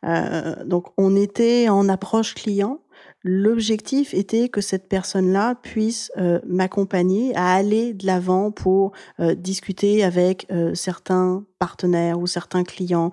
Euh, 0.06 0.64
donc, 0.66 0.88
on 0.98 1.16
était 1.16 1.70
en 1.70 1.88
approche 1.90 2.34
client. 2.34 2.82
L'objectif 3.24 4.14
était 4.14 4.50
que 4.50 4.62
cette 4.62 4.88
personne-là 4.88 5.56
puisse 5.56 6.12
euh, 6.18 6.40
m'accompagner 6.48 7.36
à 7.36 7.54
aller 7.54 7.94
de 7.94 8.06
l'avant 8.06 8.52
pour 8.52 8.94
discuter 9.36 10.04
avec 10.04 10.48
certains 10.74 11.44
partenaires 11.60 12.20
ou 12.20 12.28
certains 12.28 12.64
clients 12.64 13.12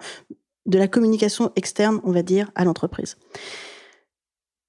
de 0.66 0.78
la 0.78 0.88
communication 0.88 1.50
externe, 1.56 2.00
on 2.04 2.12
va 2.12 2.22
dire, 2.22 2.50
à 2.54 2.64
l'entreprise 2.64 3.16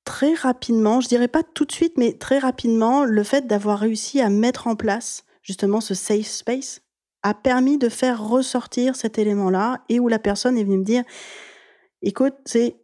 très 0.06 0.34
rapidement, 0.36 1.02
je 1.02 1.08
dirais 1.10 1.28
pas 1.28 1.44
tout 1.44 1.66
de 1.66 1.72
suite, 1.72 1.98
mais 1.98 2.14
très 2.14 2.40
rapidement, 2.40 3.04
le 3.04 3.24
fait 3.24 3.48
d'avoir 3.48 3.80
réussi 3.80 4.22
à 4.22 4.30
mettre 4.30 4.68
en 4.68 4.76
place 4.76 5.26
justement 5.42 5.82
ce 5.82 5.94
safe 5.94 6.28
space, 6.28 6.85
a 7.26 7.34
permis 7.34 7.80
de 7.80 7.90
faire 7.90 8.24
ressortir 8.24 8.96
cet 8.96 9.18
élément-là 9.18 9.82
et 9.90 10.00
où 10.00 10.08
la 10.08 10.20
personne 10.20 10.60
est 10.60 10.64
venue 10.64 10.78
me 10.78 10.84
dire 10.84 11.04
écoute, 12.04 12.36
c'est 12.46 12.76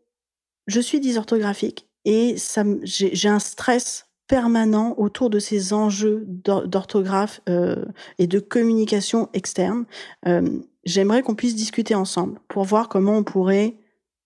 je 0.66 0.80
suis 0.80 1.00
dysorthographique 1.00 1.88
et 2.06 2.38
ça 2.38 2.64
j'ai 2.84 3.30
un 3.30 3.38
stress 3.38 4.08
permanent 4.28 4.96
autour 4.98 5.30
de 5.30 5.38
ces 5.38 5.74
enjeux 5.74 6.24
d'orthographe 6.26 7.42
euh, 7.50 7.86
et 8.18 8.26
de 8.26 8.40
communication 8.40 9.30
externe. 9.34 9.86
Euh, 10.26 10.62
j'aimerais 10.86 11.22
qu'on 11.22 11.36
puisse 11.36 11.56
discuter 11.56 11.94
ensemble 11.94 12.40
pour 12.48 12.64
voir 12.64 12.90
comment 12.90 13.18
on 13.18 13.24
pourrait 13.24 13.76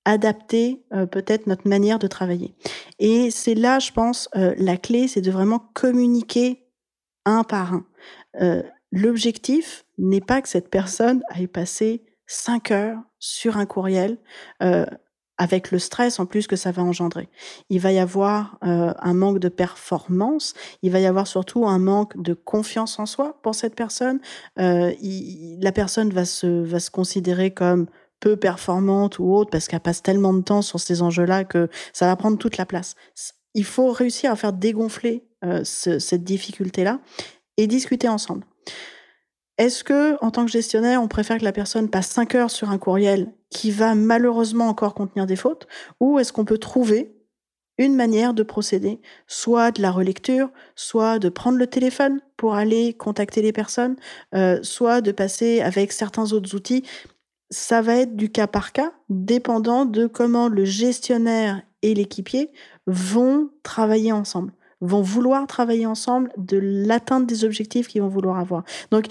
adapter 0.05 0.86
euh, 0.93 1.05
peut-être 1.05 1.48
notre 1.48 1.67
manière 1.67 2.00
de 2.00 2.07
travailler. 2.07 2.55
Et 3.00 3.31
c'est 3.31 3.55
là, 3.55 3.79
je 3.79 3.91
pense, 3.91 4.29
la 4.34 4.77
clé, 4.77 5.10
c'est 5.10 5.22
de 5.22 5.31
vraiment 5.31 5.60
communiquer 5.74 6.69
un 7.25 7.43
par 7.43 7.74
un. 7.74 8.63
L'objectif 8.91 9.85
n'est 9.98 10.22
pas 10.22 10.42
que 10.42 10.50
cette 10.50 10.70
personne 10.70 11.24
aille 11.30 11.48
passer 11.48 12.04
cinq 12.28 12.72
heures 12.72 13.00
sur 13.20 13.58
un 13.58 13.66
courriel. 13.66 14.18
Euh, 14.62 14.86
avec 15.38 15.72
le 15.72 15.80
stress 15.80 16.20
en 16.22 16.25
plus 16.25 16.48
que 16.48 16.56
ça 16.56 16.72
va 16.72 16.82
engendrer. 16.82 17.28
Il 17.70 17.82
va 17.82 17.92
y 17.92 18.00
avoir 18.00 18.58
euh, 18.64 18.94
un 18.98 19.14
manque 19.14 19.40
de 19.40 19.50
performance, 19.50 20.54
il 20.82 20.92
va 20.92 21.02
y 21.02 21.06
avoir 21.06 21.28
surtout 21.28 21.68
un 21.68 21.78
manque 21.78 22.16
de 22.16 22.34
confiance 22.34 23.00
en 23.00 23.06
soi 23.06 23.38
pour 23.44 23.54
cette 23.54 23.75
personne. 23.75 24.22
Euh, 24.60 24.94
la 25.60 25.72
personne 25.74 26.12
va 26.12 26.24
se, 26.24 26.64
va 26.64 26.80
se 26.80 26.90
considérer 26.90 27.52
comme 27.52 27.88
peu 28.22 28.38
performante 28.38 29.20
ou 29.20 29.34
autre 29.34 29.52
parce 29.52 29.68
qu'elle 29.68 29.82
passe 29.82 30.02
tellement 30.02 30.34
de 30.34 30.42
temps 30.42 30.62
sur 30.62 30.80
ces 30.80 31.02
enjeux-là 31.02 31.44
que 31.44 31.68
ça 31.92 32.06
va 32.06 32.16
prendre 32.16 32.38
toute 32.38 32.56
la 32.56 32.66
place. 32.66 32.96
Il 33.56 33.66
faut 33.66 33.92
réussir 33.92 34.32
à 34.32 34.38
faire 34.38 34.54
dégonfler 34.54 35.28
cette 35.64 36.24
difficulté-là 36.24 37.02
et 37.58 37.68
discuter 37.68 38.08
ensemble. 38.08 38.46
Est-ce 39.58 39.84
que, 39.84 40.18
en 40.24 40.32
tant 40.32 40.46
que 40.46 40.52
gestionnaire, 40.52 41.02
on 41.02 41.08
préfère 41.08 41.38
que 41.38 41.44
la 41.44 41.54
personne 41.54 41.90
passe 41.90 42.08
5 42.08 42.36
heures 42.36 42.52
sur 42.52 42.72
un 42.72 42.78
courriel 42.78 43.32
qui 43.50 43.72
va 43.72 43.96
malheureusement 43.96 44.68
encore 44.68 44.94
contenir 44.94 45.26
des 45.26 45.38
fautes, 45.38 45.68
ou 46.02 46.20
est-ce 46.20 46.34
qu'on 46.34 46.46
peut 46.46 46.58
trouver 46.58 47.16
une 47.78 47.96
manière 47.96 48.34
de 48.34 48.44
procéder, 48.44 49.02
soit 49.28 49.72
de 49.72 49.82
la 49.82 49.92
relecture, 49.92 50.50
soit 50.76 51.20
de 51.20 51.30
prendre 51.30 51.58
le 51.58 51.68
téléphone 51.68 52.22
pour 52.38 52.56
aller 52.56 52.94
contacter 52.94 53.42
les 53.42 53.52
personnes, 53.52 53.96
euh, 54.34 54.60
soit 54.62 55.02
de 55.02 55.12
passer 55.12 55.62
avec 55.62 55.92
certains 55.92 56.32
autres 56.34 56.56
outils? 56.56 56.84
Ça 57.50 57.82
va 57.82 57.98
être 57.98 58.16
du 58.16 58.32
cas 58.32 58.48
par 58.48 58.72
cas, 58.72 58.92
dépendant 59.10 59.86
de 59.86 60.08
comment 60.08 60.48
le 60.48 60.66
gestionnaire 60.66 61.62
et 61.82 61.94
l'équipier 61.94 62.52
vont 62.88 63.50
travailler 63.64 64.12
ensemble, 64.12 64.52
vont 64.82 65.02
vouloir 65.02 65.46
travailler 65.48 65.86
ensemble 65.86 66.32
de 66.38 66.58
l'atteinte 66.62 67.28
des 67.28 67.44
objectifs 67.44 67.88
qu'ils 67.88 68.02
vont 68.02 68.08
vouloir 68.08 68.40
avoir. 68.40 68.64
Donc, 68.92 69.08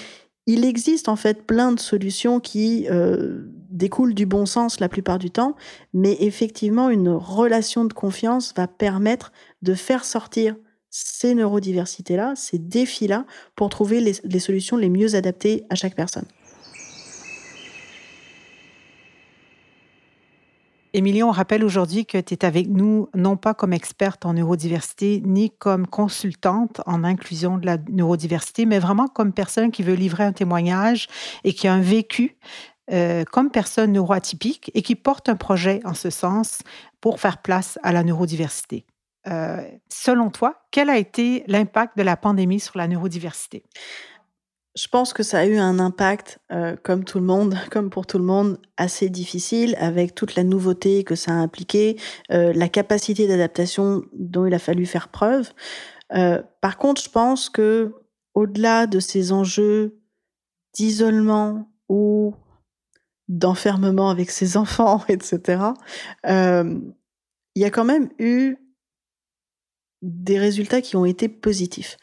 il 0.46 0.64
existe 0.64 1.08
en 1.08 1.16
fait 1.16 1.46
plein 1.46 1.72
de 1.72 1.80
solutions 1.80 2.40
qui 2.40 2.86
euh, 2.90 3.44
découlent 3.70 4.14
du 4.14 4.26
bon 4.26 4.46
sens 4.46 4.80
la 4.80 4.88
plupart 4.88 5.18
du 5.18 5.30
temps, 5.30 5.56
mais 5.92 6.16
effectivement, 6.20 6.90
une 6.90 7.08
relation 7.08 7.84
de 7.84 7.92
confiance 7.92 8.52
va 8.56 8.68
permettre 8.68 9.32
de 9.62 9.74
faire 9.74 10.04
sortir 10.04 10.56
ces 10.90 11.34
neurodiversités-là, 11.34 12.34
ces 12.36 12.58
défis-là, 12.58 13.26
pour 13.56 13.68
trouver 13.68 14.00
les 14.00 14.38
solutions 14.38 14.76
les 14.76 14.90
mieux 14.90 15.16
adaptées 15.16 15.64
à 15.70 15.74
chaque 15.74 15.96
personne. 15.96 16.26
Émilie, 20.96 21.24
on 21.24 21.32
rappelle 21.32 21.64
aujourd'hui 21.64 22.06
que 22.06 22.18
tu 22.18 22.34
es 22.34 22.44
avec 22.44 22.68
nous 22.68 23.08
non 23.16 23.36
pas 23.36 23.52
comme 23.52 23.72
experte 23.72 24.24
en 24.26 24.34
neurodiversité 24.34 25.20
ni 25.24 25.50
comme 25.50 25.88
consultante 25.88 26.82
en 26.86 27.02
inclusion 27.02 27.58
de 27.58 27.66
la 27.66 27.78
neurodiversité, 27.90 28.64
mais 28.64 28.78
vraiment 28.78 29.08
comme 29.08 29.32
personne 29.32 29.72
qui 29.72 29.82
veut 29.82 29.94
livrer 29.94 30.22
un 30.22 30.32
témoignage 30.32 31.08
et 31.42 31.52
qui 31.52 31.66
a 31.66 31.74
un 31.74 31.80
vécu 31.80 32.36
euh, 32.92 33.24
comme 33.24 33.50
personne 33.50 33.90
neuroatypique 33.90 34.70
et 34.74 34.82
qui 34.82 34.94
porte 34.94 35.28
un 35.28 35.34
projet 35.34 35.80
en 35.84 35.94
ce 35.94 36.10
sens 36.10 36.60
pour 37.00 37.18
faire 37.18 37.42
place 37.42 37.76
à 37.82 37.90
la 37.90 38.04
neurodiversité. 38.04 38.86
Euh, 39.26 39.68
selon 39.88 40.30
toi, 40.30 40.54
quel 40.70 40.90
a 40.90 40.96
été 40.96 41.42
l'impact 41.48 41.98
de 41.98 42.04
la 42.04 42.16
pandémie 42.16 42.60
sur 42.60 42.78
la 42.78 42.86
neurodiversité? 42.86 43.64
Je 44.74 44.88
pense 44.88 45.12
que 45.12 45.22
ça 45.22 45.38
a 45.38 45.46
eu 45.46 45.56
un 45.56 45.78
impact, 45.78 46.40
euh, 46.50 46.76
comme 46.82 47.04
tout 47.04 47.20
le 47.20 47.24
monde, 47.24 47.54
comme 47.70 47.90
pour 47.90 48.06
tout 48.06 48.18
le 48.18 48.24
monde, 48.24 48.58
assez 48.76 49.08
difficile, 49.08 49.76
avec 49.78 50.14
toute 50.14 50.34
la 50.34 50.42
nouveauté 50.42 51.04
que 51.04 51.14
ça 51.14 51.30
a 51.30 51.34
impliqué, 51.34 51.96
euh, 52.32 52.52
la 52.52 52.68
capacité 52.68 53.28
d'adaptation 53.28 54.02
dont 54.12 54.46
il 54.46 54.54
a 54.54 54.58
fallu 54.58 54.86
faire 54.86 55.08
preuve. 55.08 55.52
Euh, 56.14 56.42
par 56.60 56.76
contre, 56.76 57.02
je 57.02 57.08
pense 57.08 57.48
que 57.50 57.94
au-delà 58.34 58.88
de 58.88 58.98
ces 58.98 59.30
enjeux 59.30 60.00
d'isolement 60.74 61.70
ou 61.88 62.34
d'enfermement 63.28 64.10
avec 64.10 64.30
ses 64.30 64.56
enfants, 64.56 65.04
etc., 65.08 65.62
il 67.56 67.62
y 67.62 67.64
a 67.64 67.70
quand 67.70 67.84
même 67.84 68.10
eu 68.18 68.56
des 70.02 70.40
résultats 70.40 70.80
qui 70.80 70.96
ont 70.96 71.04
été 71.04 71.28
positifs 71.28 71.96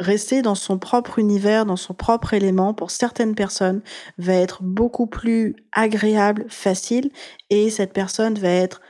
rester 0.00 0.42
dans 0.42 0.54
son 0.56 0.78
propre 0.78 1.18
univers, 1.18 1.66
dans 1.66 1.76
son 1.76 1.94
propre 1.94 2.34
élément, 2.34 2.74
pour 2.74 2.90
certaines 2.90 3.34
personnes, 3.34 3.82
va 4.18 4.34
être 4.34 4.62
beaucoup 4.62 5.06
plus 5.06 5.54
agréable, 5.72 6.46
facile, 6.48 7.10
et 7.50 7.70
cette 7.70 7.92
personne 7.92 8.34
va 8.38 8.48
être 8.48 8.80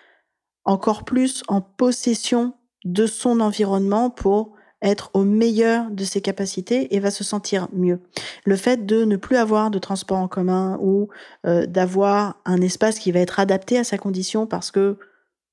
encore 0.65 1.05
plus 1.05 1.43
en 1.49 1.61
possession 1.61 2.55
de 2.85 3.07
son 3.07 3.41
environnement 3.41 4.09
pour 4.09 4.55
être 4.83 5.11
au 5.13 5.25
meilleur 5.25 5.91
de 5.91 6.05
ses 6.05 6.23
capacités 6.23 6.95
et 6.95 7.01
va 7.01 7.11
se 7.11 7.25
sentir 7.25 7.69
mieux. 7.73 8.01
Le 8.47 8.57
fait 8.57 8.87
de 8.87 9.05
ne 9.05 9.17
plus 9.17 9.37
avoir 9.37 9.71
de 9.71 9.79
transport 9.79 10.17
en 10.17 10.29
commun 10.29 10.79
ou 10.81 11.09
euh, 11.47 11.67
d'avoir 11.67 12.41
un 12.47 12.63
espace 12.63 12.99
qui 12.99 13.13
va 13.13 13.21
être 13.21 13.41
adapté 13.41 13.79
à 13.79 13.85
sa 13.85 13.99
condition 13.99 14.47
parce 14.47 14.71
que 14.71 14.97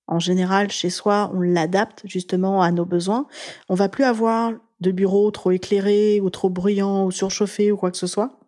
en 0.10 0.20
général, 0.20 0.72
chez 0.72 0.90
soi, 0.90 1.30
on 1.34 1.42
l'adapte 1.42 2.04
justement 2.06 2.62
à 2.62 2.72
nos 2.72 2.86
besoins. 2.86 3.28
On 3.68 3.76
va 3.76 3.90
plus 3.90 4.06
avoir 4.06 4.54
de 4.80 4.92
bureaux 4.92 5.32
trop 5.32 5.52
éclairés 5.52 6.22
ou 6.22 6.30
trop 6.30 6.50
bruyants 6.50 7.06
ou 7.06 7.12
surchauffés 7.12 7.72
ou 7.72 7.78
quoi 7.78 7.92
que 7.92 7.98
ce 7.98 8.08
soit. 8.08 8.40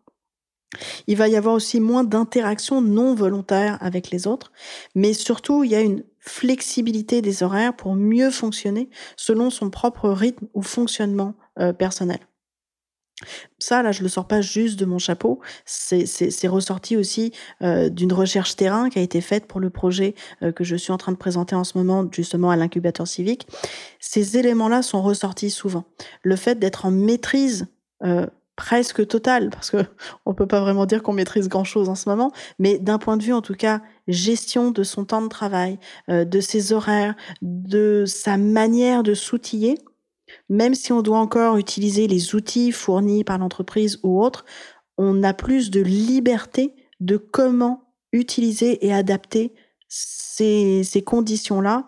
Il 1.07 1.17
va 1.17 1.27
y 1.27 1.35
avoir 1.35 1.55
aussi 1.55 1.79
moins 1.79 2.03
d'interactions 2.03 2.81
non 2.81 3.15
volontaires 3.15 3.77
avec 3.81 4.11
les 4.11 4.27
autres, 4.27 4.51
mais 4.93 5.13
surtout 5.13 5.63
il 5.63 5.71
y 5.71 5.75
a 5.75 5.81
une 5.81 6.03
flexibilité 6.19 7.21
des 7.21 7.41
horaires 7.41 7.75
pour 7.75 7.95
mieux 7.95 8.29
fonctionner 8.29 8.89
selon 9.17 9.49
son 9.49 9.69
propre 9.69 10.09
rythme 10.09 10.47
ou 10.53 10.61
fonctionnement 10.61 11.33
euh, 11.59 11.73
personnel. 11.73 12.19
Ça, 13.57 13.83
là, 13.83 13.91
je 13.91 14.01
le 14.01 14.09
sors 14.09 14.27
pas 14.27 14.41
juste 14.41 14.79
de 14.79 14.85
mon 14.85 14.99
chapeau. 14.99 15.41
C'est 15.65 16.47
ressorti 16.47 16.95
aussi 16.95 17.33
euh, 17.61 17.89
d'une 17.89 18.13
recherche 18.13 18.55
terrain 18.55 18.89
qui 18.89 18.99
a 18.99 19.01
été 19.01 19.19
faite 19.21 19.45
pour 19.45 19.59
le 19.59 19.69
projet 19.69 20.15
euh, 20.41 20.51
que 20.51 20.63
je 20.63 20.75
suis 20.75 20.93
en 20.93 20.97
train 20.97 21.11
de 21.11 21.17
présenter 21.17 21.55
en 21.55 21.63
ce 21.63 21.77
moment, 21.77 22.07
justement 22.11 22.49
à 22.49 22.55
l'incubateur 22.55 23.07
civique. 23.07 23.47
Ces 23.99 24.37
éléments-là 24.37 24.81
sont 24.81 25.01
ressortis 25.01 25.49
souvent. 25.49 25.83
Le 26.23 26.35
fait 26.35 26.59
d'être 26.59 26.85
en 26.85 26.91
maîtrise 26.91 27.67
euh, 28.03 28.25
presque 28.55 29.05
totale, 29.05 29.49
parce 29.49 29.71
que 29.71 29.83
on 30.25 30.33
peut 30.33 30.47
pas 30.47 30.61
vraiment 30.61 30.85
dire 30.85 31.03
qu'on 31.03 31.13
maîtrise 31.13 31.49
grand-chose 31.49 31.89
en 31.89 31.95
ce 31.95 32.07
moment, 32.07 32.31
mais 32.57 32.77
d'un 32.77 32.99
point 32.99 33.17
de 33.17 33.23
vue, 33.23 33.33
en 33.33 33.41
tout 33.41 33.55
cas, 33.55 33.81
gestion 34.07 34.71
de 34.71 34.83
son 34.83 35.03
temps 35.03 35.21
de 35.21 35.27
travail, 35.27 35.77
de 36.07 36.39
ses 36.39 36.73
horaires, 36.73 37.15
de 37.41 38.05
sa 38.07 38.37
manière 38.37 39.03
de 39.03 39.13
s'outiller 39.13 39.77
même 40.49 40.73
si 40.75 40.91
on 40.91 41.01
doit 41.01 41.19
encore 41.19 41.57
utiliser 41.57 42.07
les 42.07 42.35
outils 42.35 42.71
fournis 42.71 43.23
par 43.23 43.37
l'entreprise 43.37 43.99
ou 44.03 44.21
autre, 44.21 44.45
on 44.97 45.23
a 45.23 45.33
plus 45.33 45.69
de 45.69 45.81
liberté 45.81 46.75
de 46.99 47.17
comment 47.17 47.93
utiliser 48.11 48.85
et 48.85 48.93
adapter 48.93 49.53
ces, 49.87 51.03
conditions-là 51.05 51.87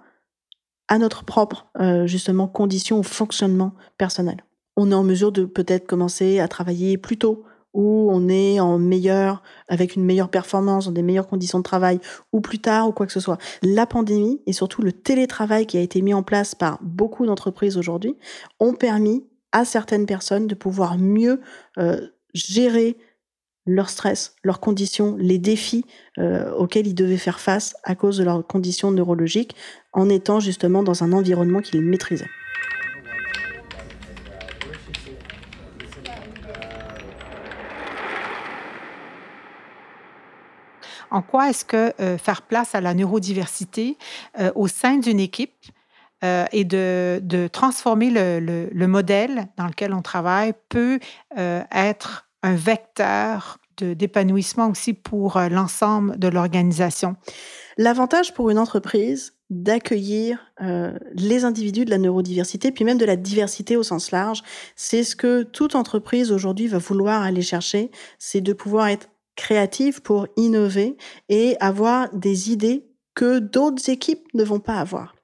à 0.87 0.97
notre 0.97 1.23
propre, 1.23 1.67
euh, 1.79 2.07
justement, 2.07 2.47
condition 2.47 2.99
ou 2.99 3.03
fonctionnement 3.03 3.73
personnel. 3.97 4.43
On 4.77 4.91
est 4.91 4.95
en 4.95 5.03
mesure 5.03 5.31
de 5.31 5.45
peut-être 5.45 5.87
commencer 5.87 6.39
à 6.39 6.47
travailler 6.47 6.97
plus 6.97 7.17
tôt, 7.17 7.43
où 7.73 8.09
on 8.11 8.27
est 8.27 8.59
en 8.59 8.77
meilleur, 8.77 9.43
avec 9.67 9.95
une 9.95 10.03
meilleure 10.03 10.29
performance, 10.29 10.85
dans 10.85 10.91
des 10.91 11.03
meilleures 11.03 11.27
conditions 11.27 11.59
de 11.59 11.63
travail, 11.63 11.99
ou 12.31 12.41
plus 12.41 12.59
tard, 12.59 12.89
ou 12.89 12.91
quoi 12.91 13.05
que 13.05 13.13
ce 13.13 13.19
soit. 13.19 13.37
La 13.61 13.85
pandémie 13.85 14.41
et 14.45 14.53
surtout 14.53 14.81
le 14.81 14.91
télétravail 14.91 15.65
qui 15.65 15.77
a 15.77 15.81
été 15.81 16.01
mis 16.01 16.13
en 16.13 16.23
place 16.23 16.55
par 16.55 16.79
beaucoup 16.81 17.25
d'entreprises 17.25 17.77
aujourd'hui 17.77 18.17
ont 18.59 18.73
permis 18.73 19.25
à 19.51 19.65
certaines 19.65 20.05
personnes 20.05 20.47
de 20.47 20.55
pouvoir 20.55 20.97
mieux 20.97 21.41
euh, 21.77 22.07
gérer 22.33 22.97
leur 23.65 23.89
stress, 23.89 24.35
leurs 24.43 24.59
conditions, 24.59 25.15
les 25.17 25.37
défis 25.37 25.85
euh, 26.17 26.51
auxquels 26.53 26.87
ils 26.87 26.95
devaient 26.95 27.17
faire 27.17 27.39
face 27.39 27.75
à 27.83 27.95
cause 27.95 28.17
de 28.17 28.23
leurs 28.23 28.45
conditions 28.45 28.91
neurologiques, 28.91 29.55
en 29.93 30.09
étant 30.09 30.39
justement 30.39 30.83
dans 30.83 31.03
un 31.03 31.13
environnement 31.13 31.61
qu'ils 31.61 31.81
maîtrisaient. 31.81 32.29
En 41.11 41.21
quoi 41.21 41.49
est-ce 41.49 41.65
que 41.65 41.93
euh, 42.01 42.17
faire 42.17 42.41
place 42.41 42.73
à 42.73 42.81
la 42.81 42.93
neurodiversité 42.93 43.97
euh, 44.39 44.51
au 44.55 44.67
sein 44.67 44.97
d'une 44.97 45.19
équipe 45.19 45.53
euh, 46.23 46.45
et 46.53 46.63
de, 46.63 47.49
transformer 47.51 48.09
le, 48.09 48.87
modèle 48.87 49.47
dans 49.57 49.67
lequel 49.67 49.93
on 49.93 50.01
travaille 50.01 50.53
peut 50.69 50.99
être 51.35 52.29
un 52.43 52.55
vecteur 52.55 53.57
d'épanouissement 53.77 54.69
aussi 54.69 54.93
pour 54.93 55.39
l'ensemble 55.39 56.17
de 56.17 56.27
l'organisation? 56.27 57.15
L'avantage 57.77 58.33
pour 58.33 58.49
une 58.49 58.59
entreprise 58.59 59.33
d'accueillir 59.49 60.53
les 61.13 61.45
individus 61.45 61.85
de 61.85 61.89
la 61.89 61.97
neurodiversité, 61.97 62.71
puis 62.71 62.85
même 62.85 62.97
de 62.97 63.05
la 63.05 63.15
diversité 63.15 63.75
au 63.75 63.83
sens 63.83 64.11
large, 64.11 64.43
c'est 64.75 65.03
ce 65.03 65.15
que 65.15 65.43
toute 65.43 65.75
entreprise 65.75 66.31
aujourd'hui 66.31 66.67
va 66.67 66.77
vouloir 66.77 67.23
aller 67.23 67.41
chercher, 67.41 67.89
c'est 68.19 68.41
de 68.41 68.53
pouvoir 68.53 68.87
être 68.87 69.09
créative 69.35 70.01
pour 70.01 70.27
innover 70.37 70.97
et 71.29 71.55
avoir 71.59 72.13
des 72.13 72.51
idées 72.51 72.85
que 73.15 73.39
d'autres 73.39 73.89
équipes 73.89 74.27
ne 74.33 74.43
vont 74.43 74.59
pas 74.59 74.75
avoir. 74.75 75.15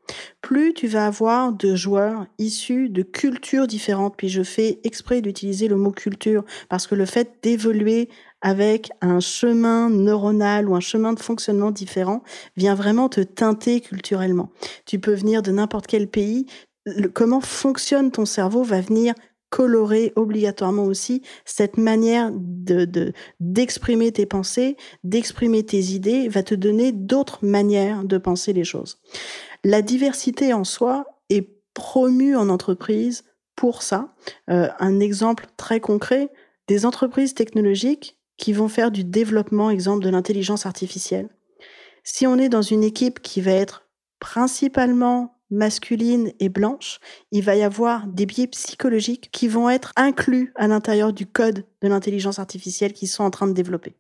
Plus 0.42 0.74
tu 0.74 0.88
vas 0.88 1.08
avoir 1.08 1.52
de 1.52 1.76
joueurs 1.76 2.28
issus 2.38 2.90
de 2.90 3.02
cultures 3.02 3.68
différentes, 3.68 4.16
puis 4.18 4.30
je 4.30 4.44
fais 4.44 4.80
exprès 4.84 5.22
d'utiliser 5.22 5.68
le 5.68 5.76
mot 5.76 5.92
culture 5.92 6.46
parce 6.70 6.88
que 6.88 6.96
le 6.96 7.06
fait 7.06 7.40
d'évoluer 7.44 8.10
avec 8.42 8.90
un 9.02 9.20
chemin 9.20 9.90
neuronal 9.90 10.70
ou 10.70 10.76
un 10.76 10.80
chemin 10.80 11.14
de 11.14 11.20
fonctionnement 11.20 11.72
différent 11.72 12.24
vient 12.56 12.76
vraiment 12.76 13.10
te 13.10 13.22
teinter 13.22 13.82
culturellement. 13.82 14.50
Tu 14.86 15.00
peux 15.00 15.14
venir 15.14 15.42
de 15.42 15.52
n'importe 15.52 15.88
quel 15.88 16.08
pays, 16.08 16.46
comment 17.14 17.42
fonctionne 17.42 18.12
ton 18.12 18.26
cerveau 18.26 18.64
va 18.64 18.80
venir 18.80 19.14
colorer 19.50 20.14
obligatoirement 20.16 20.84
aussi 20.84 21.22
cette 21.46 21.78
manière 21.78 22.32
de 22.34 23.14
d'exprimer 23.40 24.12
tes 24.12 24.26
pensées, 24.26 24.78
d'exprimer 25.04 25.64
tes 25.64 25.80
idées, 25.80 26.28
va 26.28 26.44
te 26.44 26.56
donner 26.56 26.92
d'autres 26.92 27.46
manières 27.46 28.04
de 28.04 28.18
penser 28.18 28.54
les 28.54 28.64
choses. 28.64 29.00
La 29.64 29.82
diversité 29.82 30.54
en 30.54 30.64
soi 30.64 31.06
est 31.30 31.50
promue 31.74 32.36
en 32.36 32.50
entreprise 32.50 33.24
pour 33.56 33.82
ça. 33.82 34.14
Euh, 34.50 34.70
un 34.80 35.00
exemple 35.00 35.48
très 35.58 35.80
concret, 35.80 36.30
des 36.68 36.86
entreprises 36.86 37.34
technologiques 37.34 38.18
qui 38.38 38.54
vont 38.54 38.68
faire 38.68 38.92
du 38.92 39.04
développement, 39.04 39.70
exemple 39.70 40.04
de 40.04 40.10
l'intelligence 40.10 40.66
artificielle. 40.66 41.30
Si 42.04 42.28
on 42.28 42.38
est 42.38 42.50
dans 42.50 42.62
une 42.62 42.84
équipe 42.84 43.22
qui 43.22 43.42
va 43.42 43.52
être 43.52 43.88
principalement 44.20 45.37
masculine 45.50 46.32
et 46.40 46.50
blanche, 46.50 47.00
il 47.32 47.44
va 47.44 47.56
y 47.56 47.64
avoir 47.64 48.08
des 48.08 48.26
biais 48.26 48.48
psychologiques 48.48 49.30
qui 49.32 49.48
vont 49.48 49.70
être 49.70 49.94
inclus 49.96 50.52
à 50.56 50.68
l'intérieur 50.68 51.14
du 51.14 51.26
code 51.26 51.66
de 51.82 51.88
l'intelligence 51.88 52.40
artificielle 52.40 52.94
qu'ils 52.94 53.08
sont 53.08 53.24
en 53.24 53.32
train 53.32 53.48
de 53.48 53.54
développer. 53.54 53.96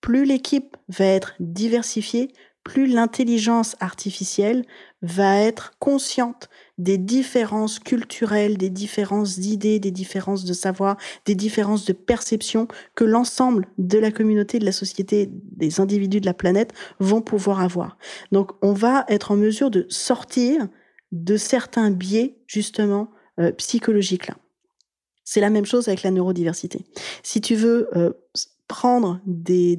Plus 0.00 0.24
l'équipe 0.24 0.76
va 0.88 1.04
être 1.04 1.34
diversifiée, 1.40 2.32
plus 2.64 2.86
l'intelligence 2.86 3.76
artificielle 3.80 4.64
va 5.02 5.40
être 5.40 5.72
consciente 5.78 6.50
des 6.78 6.98
différences 6.98 7.78
culturelles, 7.78 8.58
des 8.58 8.70
différences 8.70 9.38
d'idées, 9.38 9.78
des 9.78 9.90
différences 9.90 10.44
de 10.44 10.52
savoir, 10.52 10.96
des 11.24 11.34
différences 11.34 11.84
de 11.84 11.92
perception 11.92 12.68
que 12.94 13.04
l'ensemble 13.04 13.66
de 13.78 13.98
la 13.98 14.10
communauté, 14.10 14.58
de 14.58 14.64
la 14.64 14.72
société, 14.72 15.28
des 15.30 15.80
individus 15.80 16.20
de 16.20 16.26
la 16.26 16.34
planète 16.34 16.72
vont 16.98 17.22
pouvoir 17.22 17.60
avoir. 17.60 17.96
Donc 18.30 18.52
on 18.62 18.72
va 18.72 19.04
être 19.08 19.30
en 19.30 19.36
mesure 19.36 19.70
de 19.70 19.86
sortir 19.88 20.68
de 21.12 21.36
certains 21.36 21.90
biais 21.90 22.36
justement 22.46 23.10
euh, 23.38 23.52
psychologiques. 23.52 24.30
C'est 25.24 25.40
la 25.40 25.50
même 25.50 25.66
chose 25.66 25.88
avec 25.88 26.02
la 26.02 26.10
neurodiversité. 26.10 26.84
Si 27.22 27.40
tu 27.40 27.54
veux 27.54 27.88
euh, 27.96 28.12
prendre 28.70 29.20
des, 29.26 29.74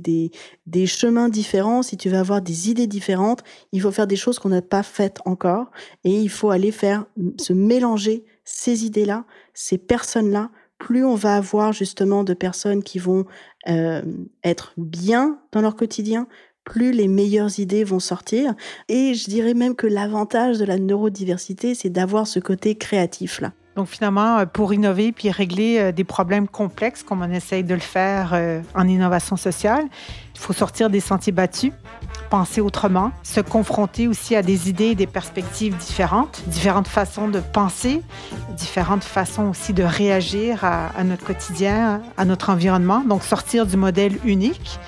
des, 0.66 0.86
chemins 0.86 1.30
différents, 1.30 1.82
si 1.82 1.96
tu 1.96 2.10
veux 2.10 2.18
avoir 2.18 2.42
des 2.42 2.70
idées 2.70 2.88
différentes, 2.88 3.42
il 3.72 3.80
faut 3.80 3.90
faire 3.90 4.06
des 4.06 4.18
choses 4.18 4.38
qu'on 4.38 4.50
n'a 4.50 4.62
pas 4.62 4.84
faites 4.84 5.20
encore 5.24 5.72
et 6.04 6.12
il 6.12 6.28
faut 6.28 6.50
aller 6.50 6.74
faire, 6.74 7.06
se 7.40 7.54
mélanger 7.54 8.26
ces 8.44 8.86
idées-là, 8.86 9.24
ces 9.54 9.78
personnes-là. 9.78 10.52
Plus 10.78 11.06
on 11.06 11.16
va 11.16 11.38
avoir 11.38 11.72
justement 11.72 12.26
de 12.26 12.34
personnes 12.34 12.84
qui 12.84 13.00
vont 13.00 13.24
euh, 13.70 14.02
être 14.44 14.74
bien 14.76 15.40
dans 15.54 15.62
leur 15.62 15.78
quotidien, 15.78 16.28
plus 16.66 16.92
les 16.92 17.08
meilleures 17.08 17.60
idées 17.60 17.86
vont 17.86 18.02
sortir. 18.02 18.56
Et 18.90 19.14
je 19.14 19.30
dirais 19.30 19.54
même 19.54 19.76
que 19.76 19.88
l'avantage 19.88 20.58
de 20.58 20.66
la 20.66 20.78
neurodiversité, 20.78 21.76
c'est 21.76 21.90
d'avoir 21.90 22.28
ce 22.28 22.42
côté 22.42 22.76
créatif-là. 22.76 23.54
Donc 23.76 23.88
finalement, 23.88 24.40
euh, 24.40 24.46
pour 24.46 24.74
innover 24.74 25.12
puis 25.12 25.32
régler 25.32 25.80
euh, 25.80 25.92
des 25.92 26.04
problèmes 26.04 26.48
complexes 26.48 27.04
comme 27.04 27.22
on 27.22 27.32
essaye 27.32 27.64
de 27.64 27.74
le 27.74 27.80
faire 27.80 28.32
euh, 28.34 28.62
en 28.76 28.88
innovation 28.88 29.38
sociale, 29.38 29.86
il 30.36 30.40
faut 30.40 30.54
sortir 30.54 30.90
des 30.90 31.00
sentiers 31.00 31.32
battus, 31.32 31.72
penser 32.30 32.60
autrement, 32.62 33.12
se 33.24 33.40
confronter 33.40 34.08
aussi 34.08 34.36
à 34.36 34.42
des 34.42 34.70
idées 34.70 34.88
et 34.88 34.96
des 34.96 35.08
perspectives 35.08 35.78
différentes, 35.78 36.42
différentes 36.48 36.88
façons 36.88 37.28
de 37.28 37.40
penser, 37.40 38.02
différentes 38.58 39.04
façons 39.04 39.50
aussi 39.50 39.72
de 39.72 39.84
réagir 39.84 40.66
à, 40.66 40.88
à 40.88 41.04
notre 41.04 41.24
quotidien, 41.24 42.02
à 42.18 42.26
notre 42.26 42.50
environnement. 42.50 43.04
Donc 43.08 43.24
sortir 43.24 43.66
du 43.66 43.78
modèle 43.78 44.18
unique 44.26 44.80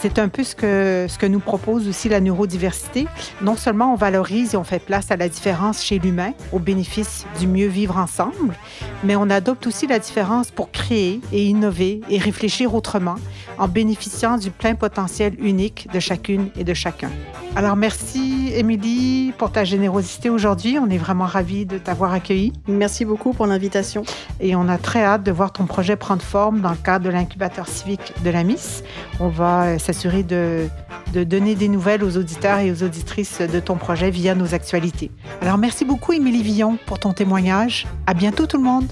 c'est 0.00 0.18
un 0.18 0.28
peu 0.28 0.44
ce 0.44 0.54
que, 0.54 1.06
ce 1.08 1.18
que 1.18 1.26
nous 1.26 1.40
propose 1.40 1.88
aussi 1.88 2.08
la 2.08 2.20
neurodiversité. 2.20 3.06
Non 3.40 3.56
seulement 3.56 3.92
on 3.92 3.96
valorise 3.96 4.54
et 4.54 4.56
on 4.56 4.64
fait 4.64 4.78
place 4.78 5.10
à 5.10 5.16
la 5.16 5.28
différence 5.28 5.82
chez 5.82 5.98
l'humain 5.98 6.32
au 6.52 6.58
bénéfice 6.58 7.26
du 7.38 7.46
mieux 7.46 7.68
vivre 7.68 7.96
ensemble, 7.96 8.54
mais 9.02 9.16
on 9.16 9.30
adopte 9.30 9.66
aussi 9.66 9.86
la 9.86 9.98
différence 9.98 10.50
pour 10.50 10.70
créer 10.70 11.20
et 11.32 11.44
innover 11.46 12.00
et 12.10 12.18
réfléchir 12.18 12.74
autrement 12.74 13.16
en 13.58 13.68
bénéficiant 13.68 14.36
du 14.36 14.50
plein 14.50 14.74
potentiel 14.74 15.34
unique 15.38 15.88
de 15.92 16.00
chacune 16.00 16.48
et 16.58 16.64
de 16.64 16.74
chacun. 16.74 17.10
Alors 17.56 17.76
merci 17.76 18.33
Émilie 18.54 19.32
pour 19.36 19.50
ta 19.50 19.64
générosité 19.64 20.30
aujourd'hui. 20.30 20.78
On 20.78 20.88
est 20.88 20.98
vraiment 20.98 21.26
ravis 21.26 21.66
de 21.66 21.78
t'avoir 21.78 22.12
accueilli. 22.12 22.52
Merci 22.68 23.04
beaucoup 23.04 23.32
pour 23.32 23.46
l'invitation. 23.46 24.04
Et 24.40 24.54
on 24.56 24.68
a 24.68 24.78
très 24.78 25.02
hâte 25.02 25.22
de 25.24 25.32
voir 25.32 25.52
ton 25.52 25.66
projet 25.66 25.96
prendre 25.96 26.22
forme 26.22 26.60
dans 26.60 26.70
le 26.70 26.76
cadre 26.76 27.04
de 27.04 27.10
l'incubateur 27.10 27.68
civique 27.68 28.12
de 28.24 28.30
la 28.30 28.44
Miss. 28.44 28.84
On 29.20 29.28
va 29.28 29.64
euh, 29.64 29.78
s'assurer 29.78 30.22
de, 30.22 30.68
de 31.12 31.24
donner 31.24 31.54
des 31.54 31.68
nouvelles 31.68 32.04
aux 32.04 32.16
auditeurs 32.16 32.58
et 32.58 32.70
aux 32.70 32.82
auditrices 32.82 33.40
de 33.40 33.60
ton 33.60 33.76
projet 33.76 34.10
via 34.10 34.34
nos 34.34 34.54
actualités. 34.54 35.10
Alors 35.40 35.58
merci 35.58 35.84
beaucoup 35.84 36.12
Émilie 36.12 36.42
Villon 36.42 36.78
pour 36.86 36.98
ton 36.98 37.12
témoignage. 37.12 37.86
À 38.06 38.14
bientôt 38.14 38.46
tout 38.46 38.58
le 38.58 38.64
monde. 38.64 38.86